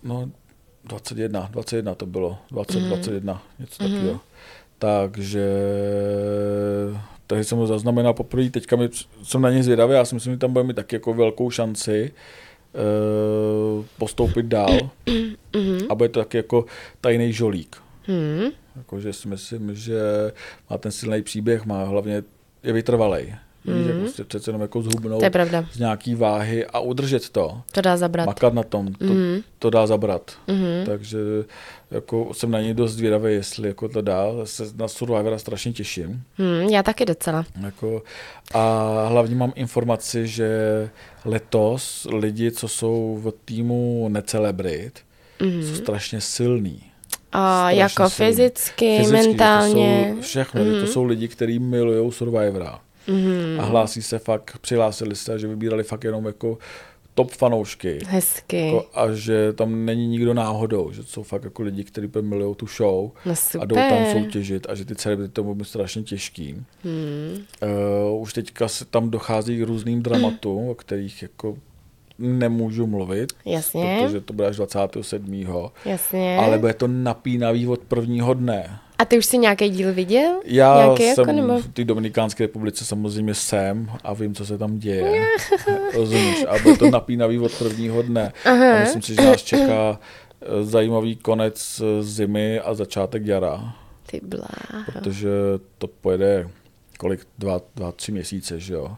[0.03, 0.29] No,
[0.83, 2.87] 21, 21 to bylo, 20, mm.
[2.87, 3.89] 21, něco mm.
[3.89, 4.19] takového.
[4.81, 5.47] Takže
[7.27, 8.89] takže jsem ho zaznamenal poprvé, teďka mi,
[9.23, 12.11] jsem na ně zvědavý, já si myslím, že tam bude mít taky jako velkou šanci
[12.73, 15.85] uh, postoupit dál mm-hmm.
[15.89, 16.65] a bude to taky jako
[17.01, 17.77] tajný žolík.
[18.07, 18.49] Mm.
[18.75, 20.01] Jakože si myslím, že
[20.69, 22.23] má ten silný příběh, má hlavně,
[22.63, 23.35] je vytrvalej.
[23.65, 23.87] Mm-hmm.
[23.87, 27.61] Že prostě přece jenom jako zhubnout je z nějaký váhy a udržet to.
[27.71, 28.25] To dá zabrat.
[28.25, 29.43] Makat na tom, to, mm-hmm.
[29.59, 30.31] to dá zabrat.
[30.47, 30.85] Mm-hmm.
[30.85, 31.17] Takže
[31.91, 34.25] jako jsem na něj dost zvědavý, jestli jako to dá.
[34.43, 36.23] Se na Survivora strašně těším.
[36.37, 37.45] Mm, já taky docela.
[37.61, 38.03] Jako,
[38.53, 40.49] a hlavně mám informaci, že
[41.25, 44.99] letos lidi, co jsou v týmu necelebrit,
[45.39, 45.61] mm-hmm.
[45.61, 46.83] jsou strašně silní.
[47.31, 50.07] A jako fyzicky, fyzicky, mentálně.
[50.09, 50.81] To jsou všechno, mm-hmm.
[50.81, 52.79] to jsou lidi, kteří milují Survivora.
[53.07, 53.61] Mm-hmm.
[53.61, 56.57] A hlásí se fakt, přihlásili se, že vybírali fakt jenom jako
[57.15, 57.99] top fanoušky.
[58.07, 58.65] Hezky.
[58.65, 62.55] Jako, a že tam není nikdo náhodou, že to jsou fakt jako lidi, kteří milují
[62.55, 66.65] tu show no a jdou tam soutěžit a že ty celebrity to budou strašně těžký.
[66.83, 67.37] Hmm.
[68.13, 71.57] Uh, už teďka se tam dochází k různým dramatům, o kterých jako
[72.21, 73.99] nemůžu mluvit, Jasně.
[74.03, 75.45] protože to bude až 27.
[75.85, 76.37] Jasně.
[76.37, 78.79] Ale bude to napínavý od prvního dne.
[78.99, 80.41] A ty už jsi nějaký díl viděl?
[80.45, 81.59] Já nějaký jsem jako, nebo?
[81.59, 85.25] v té Dominikánské republice samozřejmě jsem a vím, co se tam děje.
[85.93, 86.45] Rozumíš?
[86.47, 88.33] A bude to napínavý od prvního dne.
[88.45, 88.77] Aha.
[88.77, 89.99] A myslím si, že nás čeká
[90.41, 93.75] eh, zajímavý konec eh, zimy a začátek jara.
[94.05, 94.85] Ty bláho.
[94.85, 95.29] Protože
[95.77, 96.49] to pojede
[97.01, 98.97] kolik, dva, dva tři měsíce, že jo.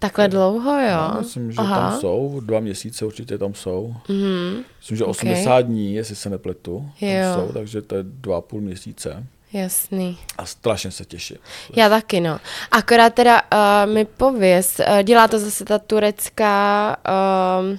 [0.00, 0.86] Takhle dlouho, jo?
[0.86, 1.90] Já myslím, že Aha.
[1.90, 3.94] tam jsou, dva měsíce určitě tam jsou.
[4.08, 4.64] Mm-hmm.
[4.78, 5.62] Myslím, že 80 okay.
[5.62, 7.34] dní, jestli se nepletu, tam jo.
[7.34, 9.26] jsou, takže to je dva a půl měsíce.
[9.52, 10.18] Jasný.
[10.38, 11.36] A strašně se těším.
[11.76, 12.40] Já taky, no.
[12.70, 17.78] Akorát teda uh, mi pověz, uh, dělá to zase ta turecká, uh,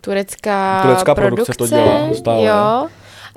[0.00, 2.46] turecká, turecká produkce, produkce to dělá stále.
[2.46, 2.88] Jo.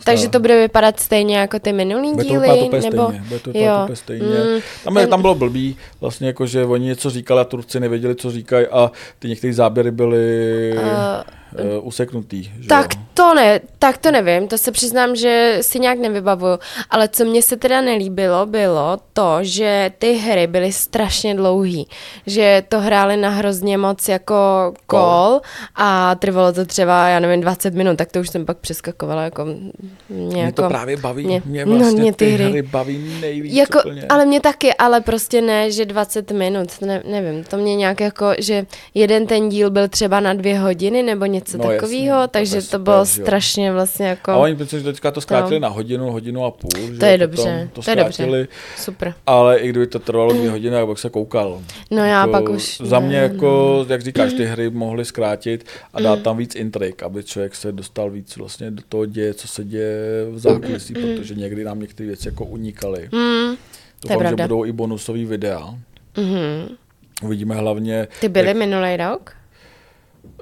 [0.04, 2.48] Takže to bude vypadat stejně jako ty minulý bude díly?
[2.48, 3.06] To úplně nebo...
[3.06, 4.26] stejně, bude to vypadat úplně stejně.
[4.26, 8.16] Mm, tam, je, tam bylo blbý, vlastně jako, že oni něco říkali a Turci nevěděli,
[8.16, 10.74] co říkají a ty některé záběry byly...
[10.78, 12.44] Uh, uh, useknutý.
[12.44, 13.02] Že Tak jo?
[13.14, 17.42] to ne, tak to nevím, to se přiznám, že si nějak nevybavuju, ale co mně
[17.42, 21.88] se teda nelíbilo, bylo to, že ty hry byly strašně dlouhý,
[22.28, 24.36] že to hráli na hrozně moc jako
[24.88, 25.42] kol
[25.76, 29.46] a trvalo to třeba, já nevím, 20 minut, tak to už jsem pak přeskakovala, jako
[29.46, 29.62] mě,
[30.10, 33.18] Mě jako, to právě baví, mě- mě, no, vlastně mě ty ty hry, hry- baví
[33.22, 34.06] nejvíc jako, úplně.
[34.10, 38.26] ale mě taky, ale prostě ne, že 20 minut, ne, nevím, to mě nějak jako,
[38.38, 42.28] že jeden ten díl byl třeba na dvě hodiny nebo něco No jasně, takového, to
[42.28, 43.06] takže to super, bylo jo.
[43.06, 44.32] strašně vlastně jako...
[44.32, 45.60] A oni protože teďka to zkrátili To.
[45.60, 46.70] na hodinu, hodinu a půl.
[46.94, 48.48] že To je dobře, potom to je dobře.
[48.78, 49.14] Super.
[49.26, 51.62] Ale i kdyby to trvalo dvě hodiny, tak bych se koukal.
[51.92, 56.02] No já pak už Za ne, mě jako, jak říkáš, ty hry mohly zkrátit a
[56.02, 56.24] dát Mm.
[56.24, 60.26] tam víc intrik, aby člověk se dostal víc vlastně do toho děje, co se děje
[60.32, 63.10] v zákulisí, protože někdy nám některé věci jako unikaly.
[63.12, 63.56] Mm,
[64.10, 65.76] Doufám, že budou i bonusové videa.
[66.18, 66.76] mhm.
[67.24, 69.32] Uvidíme hlavně, Ty byly minulý rok?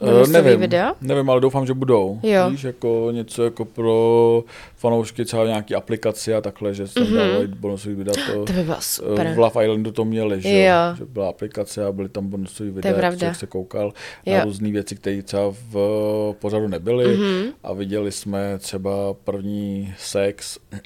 [0.02, 0.94] Eh, Bonusový nevím, video?
[1.02, 2.20] nevím, ale doufám, že budou.
[2.24, 2.50] Jo.
[2.50, 4.44] Víš, jako něco jako pro
[4.76, 7.18] fanoušky třeba nějaký aplikaci a takhle, že se tam Mhm.
[7.18, 8.14] dávají bonusový videa.
[8.34, 9.34] To, To by bylo eh, super.
[9.36, 10.96] v Love Islandu to měli, že, jo?
[10.98, 13.18] Že byla aplikace a byly tam bonusové videa, pravda.
[13.18, 13.94] člověk se koukal
[14.28, 14.44] na Jo.
[14.44, 17.44] různé věci, které třeba v pořadu nebyly Mhm.
[17.64, 20.80] a viděli jsme třeba první sex eh,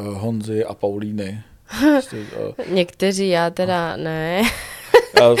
[0.00, 1.40] Honzy a Paulíny.
[1.80, 2.16] Prostě,
[2.58, 4.42] eh, Někteří, já teda ne.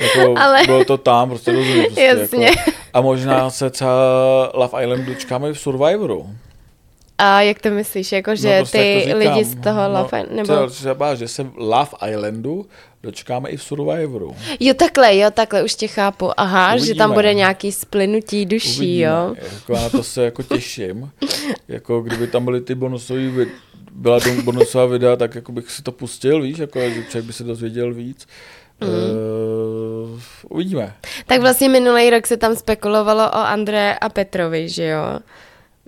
[0.00, 1.84] jako, Ale- Bylo to tam, prostě rozumím.
[1.84, 2.46] Prostě, Jasně.
[2.46, 3.90] Jako, a možná se třeba
[4.54, 6.30] Love Island dočkáme v Survivoru.
[7.18, 9.34] A jak to myslíš, jako že No, prostě, ty jak to říkám.
[9.36, 10.66] lidi z toho Love Island, nebo...
[10.70, 12.66] třeba- že se Love Islandu
[13.02, 14.36] dočkáme i v Survivoru.
[14.60, 16.30] Jo, takhle, jo, takhle, už tě chápu.
[16.40, 16.86] Aha, Uvidíme.
[16.86, 19.02] že tam bude nějaký splynutí duší, Uvidíme.
[19.08, 19.34] jo.
[19.54, 21.10] Jako na to se jako těším.
[21.68, 23.46] Jako kdyby tam byly ty bonusové
[23.92, 27.32] byla tam bonusová videa, tak jako bych si to pustil, víš, jako že člověk by
[27.32, 28.26] se dozvěděl víc.
[28.82, 28.88] Uh,
[30.48, 30.94] uvidíme.
[31.26, 35.18] Tak vlastně minulý rok se tam spekulovalo o André a Petrovi, že jo?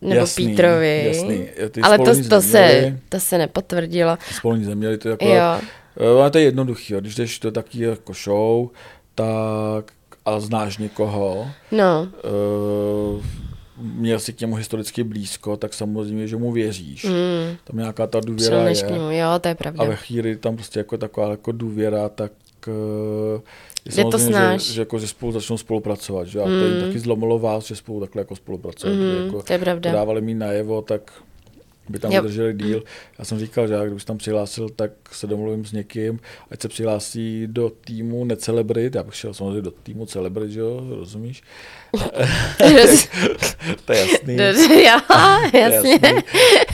[0.02, 1.04] Nebo Jasný, Pítrovi.
[1.06, 1.48] jasný.
[1.70, 4.18] Ty Ale to, to, se, to se nepotvrdilo.
[4.36, 5.60] Spolu nic neměli, to je jako, Jo.
[6.06, 6.30] jo.
[6.30, 7.00] to je jednoduchý, jo.
[7.00, 8.68] když jdeš do taky jako show,
[9.14, 9.92] tak
[10.24, 12.08] a znáš někoho, No,
[13.14, 13.24] uh,
[13.76, 17.04] měl si k němu historicky blízko, tak samozřejmě, že mu věříš.
[17.04, 18.84] mm, Tam nějaká ta důvěra přilneš je.
[18.88, 19.84] k němu, jo, to je A pravda.
[19.84, 22.32] ve chvíli tam prostě jako taková jako důvěra, tak
[22.66, 23.40] je
[23.94, 24.62] Kde to znáš?
[24.62, 26.27] že, že, jako, že spolu začnou spolupracovat.
[26.27, 26.40] Že?
[26.40, 26.81] A to jim Mm.
[26.87, 28.92] taky zlomilo vás, že spolu takhle jako spolupracovat.
[28.94, 29.92] že Mhm, jako to je pravda.
[29.92, 31.12] dávali mi najevo, tak
[31.88, 32.22] by tam Jo.
[32.22, 32.83] udrželi díl.
[33.18, 36.20] Já jsem říkal, že já, kdybych se tam přihlásil, tak se domluvím s někým,
[36.51, 38.94] ať se přihlásí do týmu necelebrit.
[38.94, 41.42] Já bych šel samozřejmě do týmu celebrit, že jo, rozumíš?
[43.85, 44.37] to je jasný.
[44.37, 45.01] jo,
[45.51, 45.98] to je jasně.
[46.03, 46.22] jasný.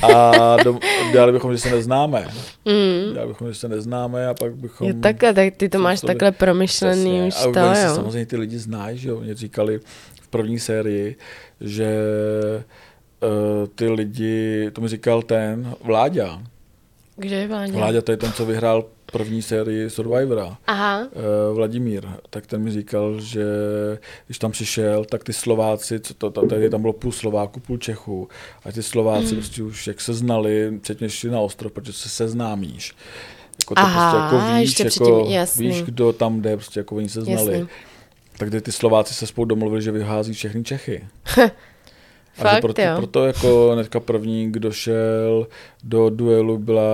[0.03, 0.79] A do,
[1.13, 2.29] dělali bychom, že se neznáme.
[2.65, 3.13] Mm.
[3.13, 4.89] Dělali bychom, že se neznáme a pak bychom...
[4.89, 7.49] Jo, takhle, tak ty to máš takhle promyšlený Přesně.
[7.49, 7.95] už a to, jo.
[7.95, 9.19] samozřejmě ty lidi znají, že jo.
[9.19, 9.81] Oni říkali
[10.23, 11.17] v první sérii,
[11.61, 11.97] že
[13.75, 16.43] ty lidi, to mi říkal ten Vláďa.
[17.17, 17.73] Kde je Vláďa?
[17.73, 20.57] Vláďa to je ten, co vyhrál první sérii Survivora.
[20.67, 23.45] Aha, Uh, Vladimír, tak ten mi říkal, že
[24.27, 27.79] když tam přišel, tak ty Slováci, co to, to, tady tam bylo půl Slováku, půl
[27.79, 28.29] Čechů,
[28.65, 29.37] a ty Slováci Hmm.
[29.37, 32.93] prostě už jak se znali, předtím šli na ostrov, protože se seznámíš.
[33.61, 35.67] Jako to Aha, prostě jako víš, ještě jako, předtím, jasný.
[35.69, 37.53] víš, kdo tam jde, prostě jako oni se znali.
[37.53, 37.69] Jasný.
[38.39, 41.05] Tak ty, ty Slováci se spolu domluvili, že vyhází všechny Čechy.
[42.39, 42.89] A Fakt, že proto, jo.
[42.97, 45.47] proto jako hnedka první, kdo šel
[45.85, 46.85] do duelu, byla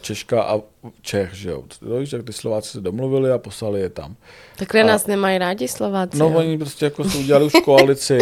[0.00, 0.60] Češka a
[1.02, 1.62] Čech, že jo.
[2.00, 4.16] Víš, tak ty Slováci se domluvili a poslali je tam.
[4.56, 6.18] takhle A- nás nemají rádi Slováci.
[6.18, 6.38] No jo.
[6.38, 8.18] oni prostě jako si udělali už koalici,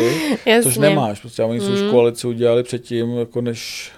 [0.63, 1.21] což nemáš.
[1.21, 1.91] Prostě a oni si už Mm.
[1.91, 3.93] koalici udělali předtím, jako než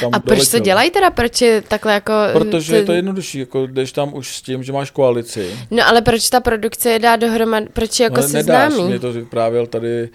[0.00, 1.10] tam A proč to dělají teda?
[1.10, 2.12] Proč je takhle jako...
[2.32, 5.50] Protože je to jednodušší, jako jdeš tam už s tím, že máš koalici.
[5.70, 8.88] No ale proč ta produkce je dá dohromady, proč je jako No, se nedáš, známí?
[8.88, 10.08] mě to vyprávěl tady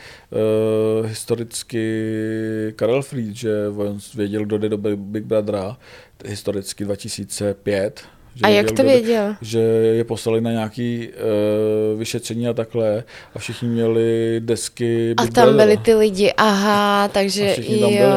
[0.99, 5.77] uh, historicky Karel Fried, že on věděl, kdo jde do Big Brothera,
[6.25, 8.01] historicky 2005.
[8.35, 9.35] Že A jak to věděl?
[9.41, 13.03] Že je poslali na nějaký uh, vyšetření a takhle
[13.35, 17.97] a všichni měli desky A tam byli ty lidi, aha, takže A všichni tam jo.
[17.97, 18.11] byli.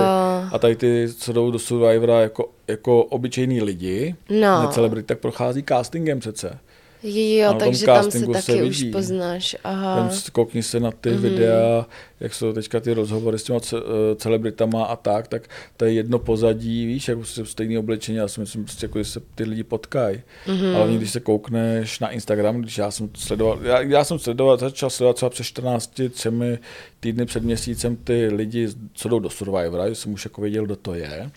[0.52, 4.62] A tady ty, co jdou do Survivora jako, jako obyčejní lidi, No.
[4.62, 6.58] ne celebrity, tak prochází castingem přece.
[7.06, 8.92] Jo, A na takže tam se castingu se taky už vidí.
[8.92, 10.10] poznáš, aha.
[10.10, 11.18] si- koukni se na ty Mhm.
[11.18, 11.22] mm-hmm.
[11.22, 11.86] videa,
[12.20, 13.78] jak jsou teďka ty rozhovory s těma eh,
[14.16, 18.40] celebritama a tak, tak to je jedno pozadí, víš, jak prostě stejné oblečení, já si
[18.40, 20.20] myslím, prostě, jako, že se ty lidi potkají.
[20.46, 20.56] Mhm.
[20.58, 20.76] Mm-hmm.
[20.76, 24.90] Ale když se koukneš na Instagram, když já jsem sledoval, já, já jsem sledoval, začal
[24.90, 26.58] sledovat třeba před 14, třemi
[27.00, 30.76] týdny před měsícem ty lidi, co jdou do Survivora, že jsem už jako věděl, kdo
[30.76, 31.30] to je,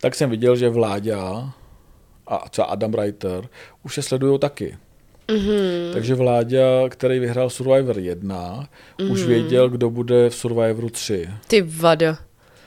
[0.00, 1.52] tak jsem viděl, že Vláďa
[2.26, 3.48] a třeba Adam Reiter
[3.84, 4.76] už se sledují taky.
[5.32, 5.92] Mm-hmm.
[5.92, 8.68] Takže Vláďa, který vyhrál Survivor 1,
[8.98, 9.12] mm-hmm.
[9.12, 11.28] už věděl, kdo bude v Survivoru 3.
[11.46, 12.06] Ty vado.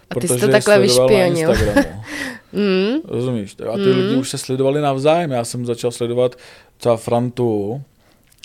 [0.10, 1.50] A ty jsi to takhle vyšpionil.
[1.50, 2.02] Instagramu.
[2.56, 2.98] Mm.
[3.08, 3.56] Rozumíš?
[3.74, 5.32] A ty lidi už se sledovali navzájem.
[5.32, 6.36] Já jsem začal sledovat
[6.78, 7.82] třeba Frantu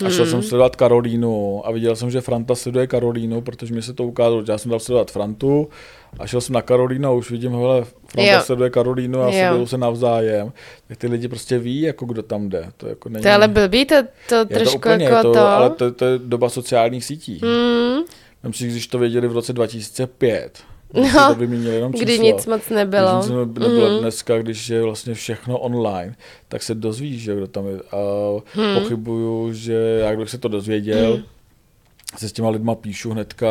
[0.07, 3.93] a šel jsem sledovat Karolínu a viděl jsem, že Franta sleduje Karolínu, protože mi se
[3.93, 4.45] to ukázalo.
[4.49, 5.69] Já jsem dal sledovat Frantu
[6.19, 8.41] a šel jsem na Karolínu a už vidím, hele, Franta Jo.
[8.43, 10.53] sleduje Karolínu a sledují se navzájem.
[10.89, 12.67] Tak ty lidi prostě ví, jako kdo tam jde.
[12.77, 13.23] To jako není...
[13.23, 13.95] To ale blbý, to,
[14.29, 15.41] to je to trošku úplně, jako to, to.
[15.49, 17.41] ale to, to, je doba sociálních sítí.
[17.45, 18.03] Mm.
[18.43, 20.59] Vem si, když to věděli v roce 2005,
[20.95, 22.25] No, to vyměnili jenom Kdy čísla.
[22.25, 23.19] nic moc nebylo.
[23.19, 23.99] Když nic nebylo Mhm.
[24.01, 26.15] dneska, když je vlastně všechno online,
[26.49, 27.77] tak se dozvíš, že kdo tam je.
[27.77, 27.97] A
[28.55, 28.75] Hmm.
[28.83, 31.23] pochybuju, že já kdybych se to dozvěděl,
[32.17, 33.47] se s těma lidma píšu hnedka,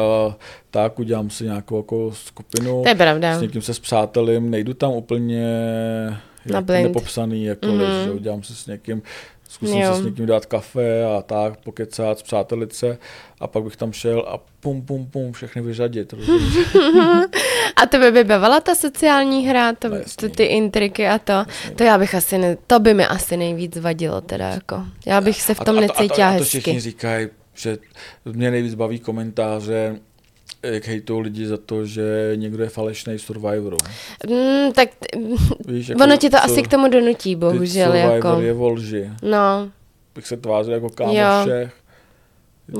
[0.72, 3.38] tak udělám si nějakou jako skupinu, To je pravda.
[3.38, 5.45] s někým se spřátelím, nejdu tam úplně
[6.45, 7.80] Na jak nepopsaný, jako Mhm.
[7.80, 8.04] mm-hmm.
[8.04, 9.02] že udělám se s někým,
[9.50, 9.93] zkusím Jo.
[9.95, 12.98] se s někým dát kafe a tak, pokecat, spřátelit se
[13.39, 16.13] a pak bych tam šel a pum, pum, pum, všechny vyřadit.
[17.76, 20.30] A tebe by bavila ta sociální hra, to, No, to, jasný.
[20.30, 21.34] ty intriky a to.
[21.76, 24.84] To já bych asi ne, to by mi asi nejvíc vadilo teda jako.
[25.06, 26.89] Já bych se v tom to- a to- necítila a to, a to všichni hezky.
[26.89, 27.28] říkají,
[27.60, 27.78] že
[28.26, 29.95] mě nejvíc baví komentáře,
[30.63, 33.78] jak hejtou lidi za to, že někdo je falešný v Survivoru.
[34.30, 35.36] Mm, tak mm,
[35.67, 37.91] Víš, jako ono tě to sur- asi k tomu donutí, bohužel.
[37.91, 38.41] Survivor Jako.
[38.41, 39.10] je o lži.
[39.24, 39.69] No,
[40.15, 41.26] Bych se tvářil jako kámo Jo.
[41.41, 41.74] všech.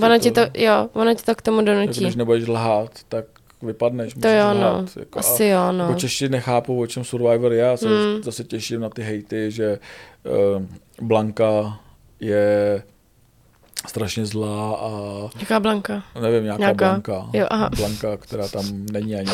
[0.04, 2.02] ono ti to, jo, ono tě to k tomu jako donutí.
[2.02, 3.26] když nebudeš lhát, tak
[3.62, 4.14] vypadneš.
[4.22, 4.86] To jo, no.
[5.00, 5.84] Jako, Asi jo, no.
[5.88, 7.60] Jako Češi nechápou, o čem Survivor je.
[7.60, 8.24] Já se Hmm.
[8.24, 9.80] zase těším na ty hejty, že
[10.58, 10.64] uh,
[11.08, 11.80] Blanka
[12.20, 12.84] je
[13.88, 14.90] strašně zlá a
[15.40, 16.04] Jaká Blanka?
[16.22, 16.86] Nevím, nějaká, Nějaká?
[16.90, 17.30] Blanka.
[17.34, 17.70] Jo, aha.
[17.78, 19.32] Blanka, která tam není ani.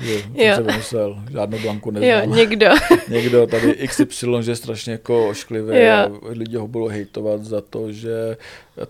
[0.00, 0.54] Že, Jo.
[0.54, 2.36] se vymyslel, žádnou Blanku Jo, neznám.
[2.36, 2.66] někdo.
[3.08, 5.92] Někdo tady XY, že je strašně jako ošklivý Jo.
[5.94, 8.36] a lidi ho budou hejtovat za to, že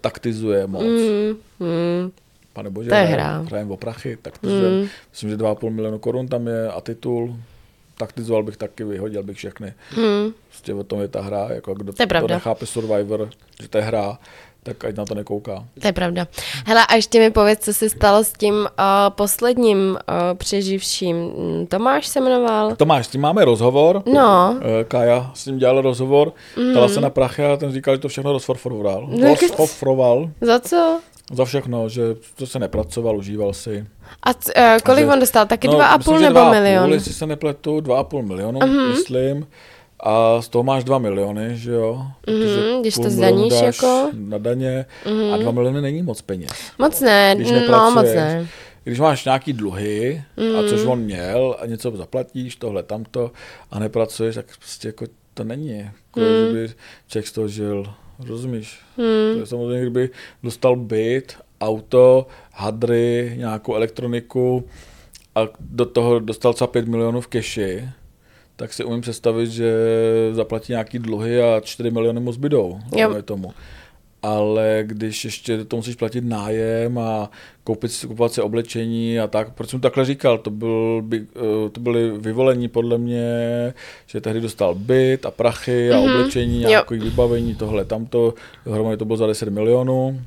[0.00, 0.82] taktizuje moc.
[0.82, 1.36] Mm,
[1.68, 2.10] mm,
[2.52, 3.38] Pane bože, To je hra.
[3.48, 4.70] hrajem o prachy, taktizuje.
[4.82, 4.88] Mm.
[5.10, 7.36] Myslím, že 2,5 milionu korun tam je a titul.
[7.98, 9.72] Taktizoval bych taky, vyhodil bych všechny.
[9.96, 10.32] mm.
[10.48, 12.34] Prostě o tom je ta hra, jako kdo To je pravda.
[12.34, 13.30] nechápe Survivor,
[13.62, 14.18] že to je hra,
[14.62, 15.64] tak ať na to nekouká.
[15.80, 16.26] To je pravda.
[16.66, 18.66] Hele, a ještě mi pověz, co se stalo s tím uh,
[19.08, 19.96] posledním uh,
[20.38, 21.16] přeživším.
[21.16, 22.76] Mm, Tomáš se jmenoval?
[22.76, 24.02] Tomáš, s tím máme rozhovor.
[24.12, 24.56] No.
[24.60, 26.70] Eh, Kaja s ním dělala rozhovor, mm.
[26.70, 29.08] ptala se na prachy a ten říkal, že to všechno rozforforoval.
[29.10, 31.00] No, Rozforforoval Za co?
[31.32, 32.02] za všechno, že
[32.36, 33.86] to se nepracoval, užíval si.
[34.22, 35.46] A c- uh, kolik Že- on dostal?
[35.46, 36.84] Taky No, dva a myslím, půl že nebo dva a milion?
[36.84, 38.88] Půl, jestli se nepletu, 2,5 milionu, mm-hmm.
[38.88, 39.46] myslím.
[40.00, 42.02] A z toho máš 2 miliony, že jo?
[42.26, 44.10] Mhm, když to zdaníš jako.
[44.14, 44.86] Na daně
[45.34, 46.50] a 2 miliony není moc peněz.
[46.78, 48.46] Moc ne, Když no moc ne.
[48.84, 50.56] Když máš nějaký dluhy, Mhm.
[50.58, 53.30] a což on měl, a něco zaplatíš, tohle, tamto,
[53.70, 55.78] a nepracuješ, tak prostě jako to není.
[55.78, 56.28] Jako, Mhm.
[56.46, 56.68] že by
[57.08, 57.84] člověk z toho žil.
[58.26, 58.78] Rozumíš?
[58.96, 60.10] To je samozřejmě, kdyby
[60.42, 64.64] dostal byt, auto, hadry, nějakou elektroniku
[65.34, 67.88] a do toho dostal třeba 5 milionů v keši,
[68.58, 69.72] tak si umím představit, že
[70.32, 72.78] zaplatí nějaký dluhy a 4 miliony mu zbydou.
[72.96, 73.52] Dejme tomu.
[74.22, 77.30] Ale když ještě to musíš platit nájem a
[77.64, 81.70] koupit si, kupovat si oblečení a tak, proč jsem takhle říkal, to, byl, by, eh,
[81.70, 83.24] to byly vyvolení podle mě,
[84.06, 86.06] že tehdy dostal byt a prachy a Mhm.
[86.06, 86.18] mm-hmm.
[86.20, 86.68] oblečení, Jo.
[86.68, 88.34] nějaké vybavení, tohle, tamto,
[88.66, 90.20] dohromady to bylo za 10 milionů,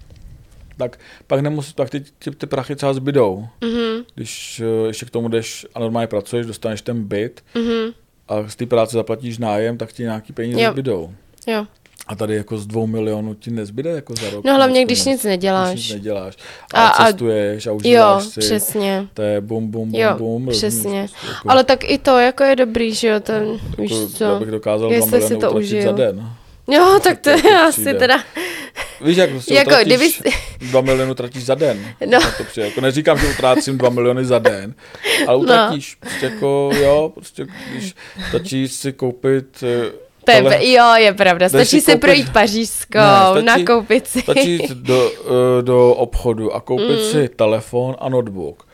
[0.77, 3.45] tak pak nemusíš, pak ty, ty, ty prachy třeba zbydou.
[3.61, 7.91] Mhm, Když eh, ještě k tomu jdeš a normálně pracuješ, dostaneš ten byt mhm,
[8.27, 10.71] a z té práce zaplatíš nájem, tak ti nějaký peníze Jo.
[10.71, 11.11] zbydou.
[11.47, 11.65] jo.
[12.07, 14.45] A tady jako z dvou milionů ti nezbyde jako za rok.
[14.45, 15.73] No hlavně, když nic neděláš.
[15.73, 16.35] Když nic neděláš.
[16.73, 18.39] A, A- cestuješ a Jo, užíváš si.
[18.39, 19.07] přesně.
[19.13, 20.47] To je bum, bum, bum, Jo, bum.
[20.47, 21.01] přesně.
[21.01, 23.33] Prostě Jako, Ale tak i to jako je dobrý, že jo, to
[23.77, 24.23] víš jako, co.
[24.23, 26.29] Já bych dokázal dva miliony utratit za den.
[26.71, 28.23] Jo, tak to to je asi teda,
[29.03, 30.33] Víš, jak prostě Jako, jako, kdyby utratíš
[30.71, 31.85] dva miliony utratíš za den.
[32.05, 32.19] No.
[32.37, 32.67] To přijde.
[32.67, 34.75] Jako neříkám, že utrácím dva miliony za den,
[35.27, 35.97] ale utratíš.
[36.03, 36.09] No.
[36.09, 37.95] Prostě jako, jo, prostě když
[38.29, 39.91] stačí si koupit eh,
[40.25, 44.07] to je, tele- jo, je pravda, stačí si si koupit- projít pařížskou, Ne, stačí- nakoupit
[44.07, 44.21] si.
[44.21, 45.11] Stačí jít do,
[45.59, 47.11] eh, do obchodu a koupit Mm.
[47.11, 48.67] si telefon a notebook.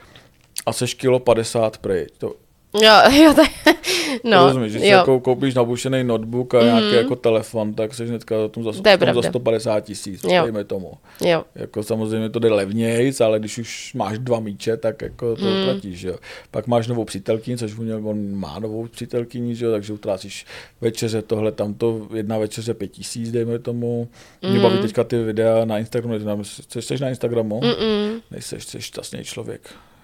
[0.66, 2.10] A seš kilo 50 pryč.
[2.18, 2.34] To,
[2.74, 2.92] Jo,
[3.24, 3.76] jo, tak,
[4.24, 8.10] no, rozumíš, že si jo, jako koupíš nabušený notebook a nějaký jako telefon, tak seš
[8.10, 9.22] hnedka za, tom za, To tom za pravda.
[9.30, 10.92] 150 tisíc, dejme tomu.
[11.22, 15.46] jo, Jako samozřejmě to jde levnějc, ale když už máš dva míče, tak jako to
[15.46, 15.64] mm.
[15.64, 16.16] platíš, jo.
[16.52, 20.46] Pak máš novou přítelkyni, což on, on má novou přítelkyni, že jo, takže utrácíš
[20.82, 24.08] večeře, tohle, tamto, jedna večeře pět tisíc, dejme tomu.
[24.42, 24.62] Mě Hmm.
[24.62, 27.62] baví teďka ty videa na Instagramu, neznám, jsi, jsi na Instagramu?
[27.64, 29.62] mm, Nejseš, jsi šťastný člověk.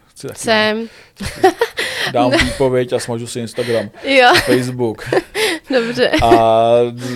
[0.08, 0.88] Chci taky jsem,
[2.12, 5.10] dám výpověď a smažu si Instagram, jo, Facebook.
[5.74, 6.12] Dobře.
[6.24, 6.30] A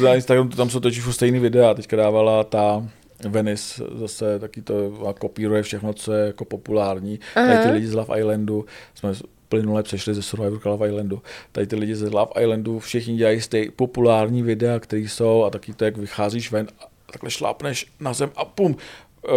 [0.04, 1.74] na Instagramu tam jsou točí stejný videa.
[1.74, 2.88] Teďka dávala ta
[3.30, 7.20] Venice zase taky to a kopíruje všechno, co je jako populární.
[7.34, 8.66] Tady ty lidi z Love Islandu,
[8.96, 9.14] jsme
[9.50, 11.22] plynule přešli ze Survivor Love Islandu.
[11.52, 15.74] Tady ty lidi ze Love Islandu všichni dělají stej populární videa, které jsou a taky
[15.74, 18.76] to, jak vycházíš ven a takhle šlápneš na zem a pum,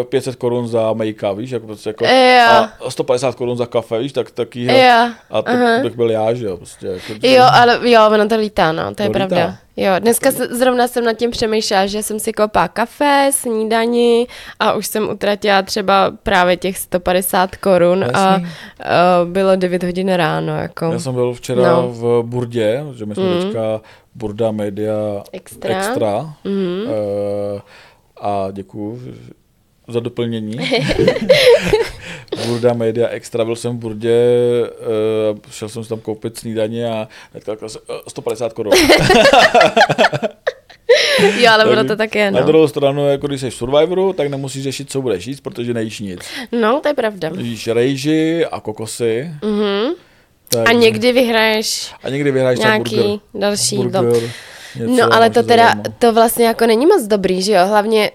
[0.09, 2.67] 500 korun za make víš, jako prostě jako, Jo.
[2.87, 5.77] a 150 korun za kafe, víš, tak taky, Jo, a to, aha.
[5.77, 6.87] to bych byl já, že jo, prostě.
[6.87, 9.27] Jako, Jo, ale jo, ono to lítá, no, to je To lítá.
[9.29, 9.57] pravda.
[9.77, 14.27] Jo, dneska se, zrovna jsem nad tím přemýšlela, že jsem si koupila kafe, snídani
[14.61, 18.45] a už jsem utratila třeba právě těch 150 korun a Jasný.
[19.25, 20.85] uh, bylo 9 hodin ráno, jako.
[20.93, 21.89] Já jsem byl včera No.
[21.89, 23.43] v Burdě, že my jsme mm.
[23.43, 23.81] teďka
[24.15, 24.95] Burda Media
[25.33, 25.77] Extra.
[25.79, 26.83] Extra mm.
[26.83, 27.61] uh,
[28.21, 29.01] a děkuju
[29.93, 30.57] za doplnění.
[32.47, 34.21] Burda Media Extra, byl jsem v Burdě,
[35.33, 38.73] uh, šel jsem si tam koupit snídaně a hnedka takhle se- eh, 150 korun.
[41.41, 42.47] Jo, ale ono to tak je, Na no.
[42.47, 46.01] druhou stranu, jako když jsi v Survivoru, tak nemusíš řešit, co budeš jíst, protože nejíš
[46.01, 46.21] nic.
[46.53, 47.31] No, to je pravda.
[47.39, 49.31] Jíš rejži a kokosy.
[49.45, 49.93] Mhm.
[50.49, 53.19] Tak, A někdy vyhraješ a někdy vyhraješ nějaký burger.
[53.35, 54.31] další burger
[54.77, 55.83] něco, No ale to teda, zadarmo.
[55.99, 57.67] to vlastně jako není moc dobrý, že jo?
[57.67, 58.11] Hlavně,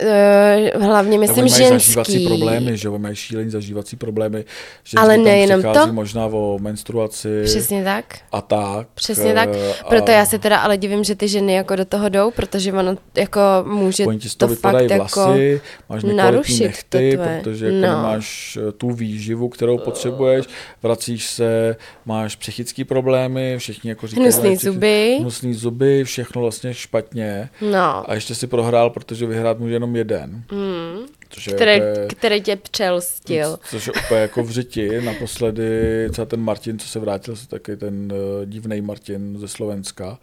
[0.76, 2.28] uh, hlavně myslím Oni mají zažívací ženský.
[2.28, 4.45] problémy, že jo, mají šílený zažívací problémy.
[4.84, 5.93] Že Ale nejenom to.
[5.93, 8.06] možná o menstruaci Přesně tak.
[8.32, 8.88] a tak.
[8.93, 9.49] Přesně tak.
[9.53, 12.32] eh, Proto a já se teda ale divím, že ty ženy jako do toho jdou,
[12.32, 14.95] protože ono jako může Oni ti to fakt jako...
[15.26, 17.82] vlasy, máš nekvalitní narušit nechty, protože jako No.
[17.82, 20.45] nemáš eh, tu výživu, kterou potřebuješ,
[20.84, 21.76] vracíš se,
[22.06, 25.18] máš psychické problémy, všichni jako říkají, Hnusný zuby.
[25.20, 27.49] hnusný zuby, všechno vlastně špatně.
[27.61, 30.43] No, A ještě si prohrál, protože vyhrát může jenom jeden.
[30.51, 33.59] mm, Což je který, úplně- který tě přelstil.
[33.69, 35.01] Což je úplně jako v řiti.
[35.01, 35.69] Naposledy
[36.11, 40.17] třeba ten Martin, co se vrátil, se taky ten uh, divný Martin ze Slovenska.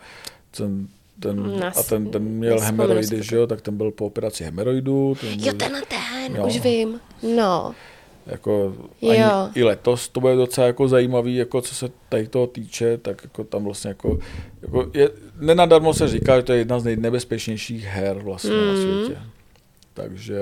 [0.51, 0.89] Ten,
[1.21, 5.17] ten, Nas- a ten, ten měl hemeroidy, že jo, tak ten byl po operaci hemeroidů.
[5.21, 6.47] Ten byl, Jo, tenhle ten, Jo.
[6.47, 7.01] už vím.
[7.37, 7.75] No,
[8.27, 9.11] jako Jo.
[9.11, 13.25] ani, i letos to bude docela jako zajímavý, jako co se tady toho týče, tak
[13.25, 14.19] jako tam vlastně jako,
[14.63, 15.11] jako je,
[15.41, 18.67] nenadarmo se říká, že to je jedna z nejnebezpečnějších her vlastně mm.
[18.67, 19.21] na světě.
[19.95, 20.39] Takže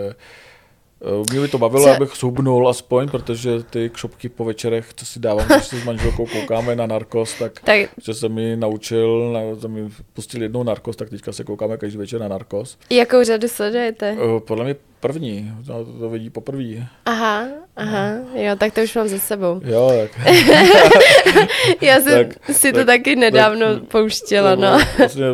[1.03, 5.07] eh, mě by to bavilo, Co- abych subnul aspoň, protože ty kšopky po večerech, co
[5.07, 9.33] si dávám, když si s manželkou koukáme na narkos, tak tak že jsem mi naučil,
[9.33, 12.79] na, mi pustil jednou narkos, tak teďka se koukáme každý večer na narkos.
[12.91, 14.17] jakou řadu sledujete?
[14.37, 16.87] Eh, Podle mě první, to, to vidí poprvé.
[17.07, 17.45] Aha,
[17.77, 19.61] aha, jo, tak to už mám ze sebou.
[19.65, 20.27] Jo, tak.
[21.81, 24.79] Já jsem Tak- si to tak- taky nedávno tak- pouštěla, no.
[24.99, 25.25] Vlastně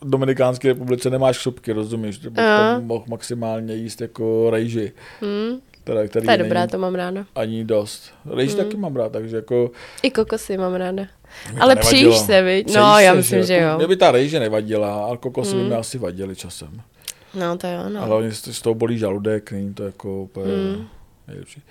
[0.00, 2.20] v Dominikánské republice nemáš křupky, rozumíš?
[2.20, 6.94] Že tam mohl maximálně jíst jako rejži, Hmm, teda, který to je dobrá, to mám
[6.94, 7.24] ráda.
[7.34, 8.02] ani dost.
[8.34, 9.70] Rejži taky mám rád, takže jako...
[10.02, 11.02] I kokosy mám ráda.
[11.60, 12.74] Ale přijíš se, viď?
[12.76, 13.78] No, já myslím, že jako- jo.
[13.78, 15.68] Mě by ta rejže nevadila, ale kokosy by Hmm.
[15.70, 16.80] mi asi vadily časem.
[17.34, 17.90] No, to jo, No.
[17.90, 18.02] no.
[18.02, 20.52] Ale oni z toho bolí žaludek, není to jako úplně
[21.28, 21.62] nejlepší.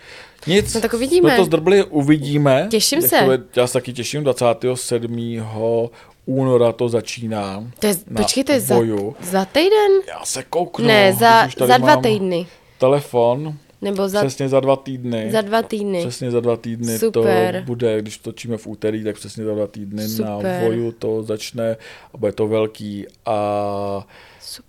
[0.48, 1.30] Nic, No tak uvidíme.
[1.30, 2.68] jsme to zdrbli, uvidíme.
[2.72, 3.20] Těším se.
[3.20, 5.42] To, bude- já se taky těším, 27.
[6.26, 7.64] února to začíná.
[7.80, 9.16] To je, na počkej, to je za, boju.
[9.22, 9.92] za týden?
[10.08, 10.88] Já se kouknu.
[10.88, 12.48] ne, za, za dva mám týdny.
[12.78, 13.54] Telefon,
[13.84, 15.30] Nebo za, přesně za dva týdny.
[15.32, 16.00] za dva týdny.
[16.00, 17.56] Přesně za dva týdny Super.
[17.62, 20.64] to bude, když točíme v úterý, tak přesně za dva týdny na Super.
[20.64, 21.78] Voju to začne
[22.14, 24.06] a bude to velký a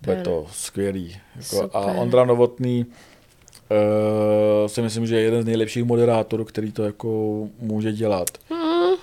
[0.01, 0.21] bude Super.
[0.21, 1.17] to skvělý.
[1.35, 1.99] Jako, a Super.
[1.99, 7.91] Ondra Novotný uh, si myslím, že je jeden z nejlepších moderátorů, který to jako může
[7.93, 8.29] dělat.
[8.49, 8.95] Hmm,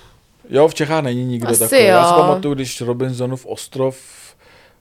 [0.51, 1.85] Jo, v Čechách není nikdo Asi takový.
[1.85, 2.21] Já si jo.
[2.21, 3.97] pamatuju, když Robinsonův ostrov,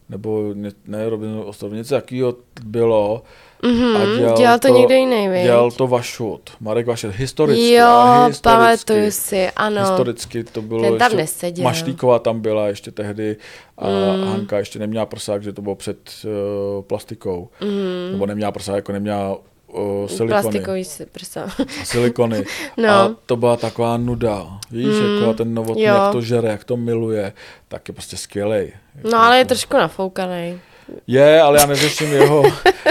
[0.09, 3.23] nebo ne, ne Robinsonův ostrov, něco takového bylo.
[3.63, 5.43] Mhm, a dělal, dělal to někdo jiný, viď?
[5.43, 7.73] Dělal to Vašut, Marek Vašut, historicky.
[7.73, 9.81] Jo, historicky, pamatuju si, ano.
[9.81, 11.63] Historicky to bylo, Ten tam ještě- neseděl.
[11.63, 13.37] Mašlíková tam byla ještě tehdy
[13.77, 14.23] a Mm.
[14.27, 17.49] Hanka ještě neměla prsák, že to bylo před uh, plastikou.
[17.61, 19.37] Mm, Nebo neměla prsák, jako neměla
[19.67, 20.41] uh, silikony.
[20.41, 21.47] plastikový si prsa.
[21.83, 22.43] silikony.
[22.77, 22.89] No.
[22.89, 24.47] A to byla taková nuda.
[24.71, 25.93] Víš, Mm, jako ten novotný, jo.
[25.95, 27.33] jak to žere, jak to miluje,
[27.67, 28.71] tak je prostě skvělej.
[29.11, 30.59] No ale je trošku nafoukaný.
[31.07, 32.43] Je, ale já neřeším jeho,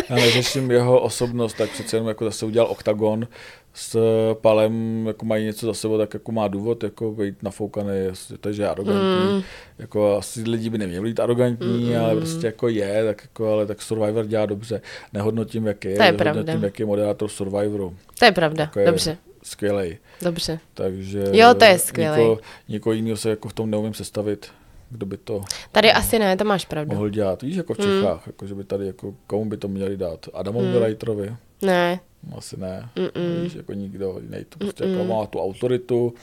[0.09, 3.29] já neřeším jeho osobnost, tak přece jenom jako zase udělal oktagon
[3.75, 3.99] s
[4.35, 8.53] Palem, jako mají něco za sebou, tak jako má důvod jako být nafoukaný, jestli to,
[8.53, 9.33] že je arrogantní.
[9.35, 9.43] Mm.
[9.79, 12.01] Jako asi lidi by neměli být arrogantní, Mm.
[12.01, 14.81] ale prostě jako je, tak jako, ale tak Survivor dělá dobře.
[15.13, 16.67] Nehodnotím, jak je, To je nehodnotím, pravda.
[16.67, 17.97] jak je moderátor Survivoru.
[18.19, 19.99] To je pravda, Jako je dobře, Skvělej.
[20.23, 20.59] dobře.
[20.75, 22.21] Takže Jo, to je skvělej.
[22.29, 24.47] Niko, nikoho jiného se jako v tom neumím sestavit,
[24.91, 25.41] kdo by to
[25.73, 26.95] Tady asi ne, to máš pravdu.
[26.95, 27.43] mohl dělat.
[27.43, 27.85] Víš, jako v Mm.
[27.85, 30.27] Čechách, jako že by tady, jako komu by to měli dát?
[30.35, 30.73] Adamovi Mm.
[30.73, 30.79] mm.
[30.83, 31.37] Reiterovi?
[31.63, 32.01] Ne,
[32.37, 32.89] Asi ne.
[32.97, 33.43] Mm-mm.
[33.43, 34.45] Víš, jako nikdo jiný.
[34.49, 36.15] To prostě jako má tu autoritu,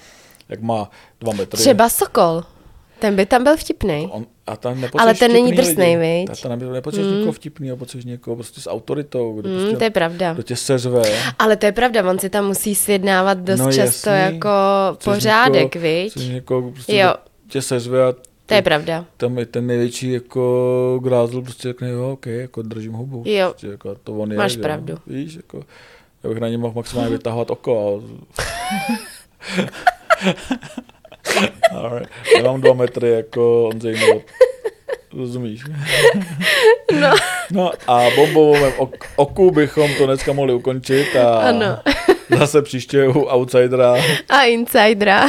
[0.49, 0.89] jak má
[1.21, 1.59] dva metry.
[1.59, 2.43] třeba Sokol.
[2.99, 4.09] Ten by tam byl vtipný.
[4.11, 5.97] On, a tam Ale ten není lidi.
[5.97, 6.27] viď?
[6.27, 7.17] Ta, ta nepo- nepotřebuješ mm.
[7.17, 10.33] někoho vtipného, potřebuješ někoho prostě s autoritou, kdo, Mm, prostě, to je pravda.
[10.33, 11.01] kdo tě seřve.
[11.39, 14.35] Ale to je pravda, on si tam musí sjednávat dost No často jasný.
[14.35, 14.49] jako
[15.03, 16.15] pořádek, někoho, viď?
[16.33, 17.13] Někoho, prostě Jo.
[17.49, 18.13] tě seřve a
[18.47, 19.05] To je pravda.
[19.17, 23.23] tam je ten největší jako grázl, prostě řekne, jo, ok, jako držím hubu.
[23.25, 23.47] Jo.
[23.49, 24.63] Prostě, jako, to on je, Máš že jo.
[24.63, 24.97] pravdu.
[25.07, 25.63] Víš, jako,
[26.23, 28.01] já bych na něm mohl maximálně vytahovat oko.
[28.01, 28.27] A...
[31.75, 32.01] Ale
[32.37, 34.23] já mám dva metry jako Ondřej Novot.
[35.17, 35.63] Rozumíš?
[37.01, 37.15] No.
[37.51, 41.79] No a bombovém ok- oku bychom to dneska mohli ukončit a Ano.
[42.37, 43.95] zase příště u Outsidera
[44.29, 45.27] A insidera.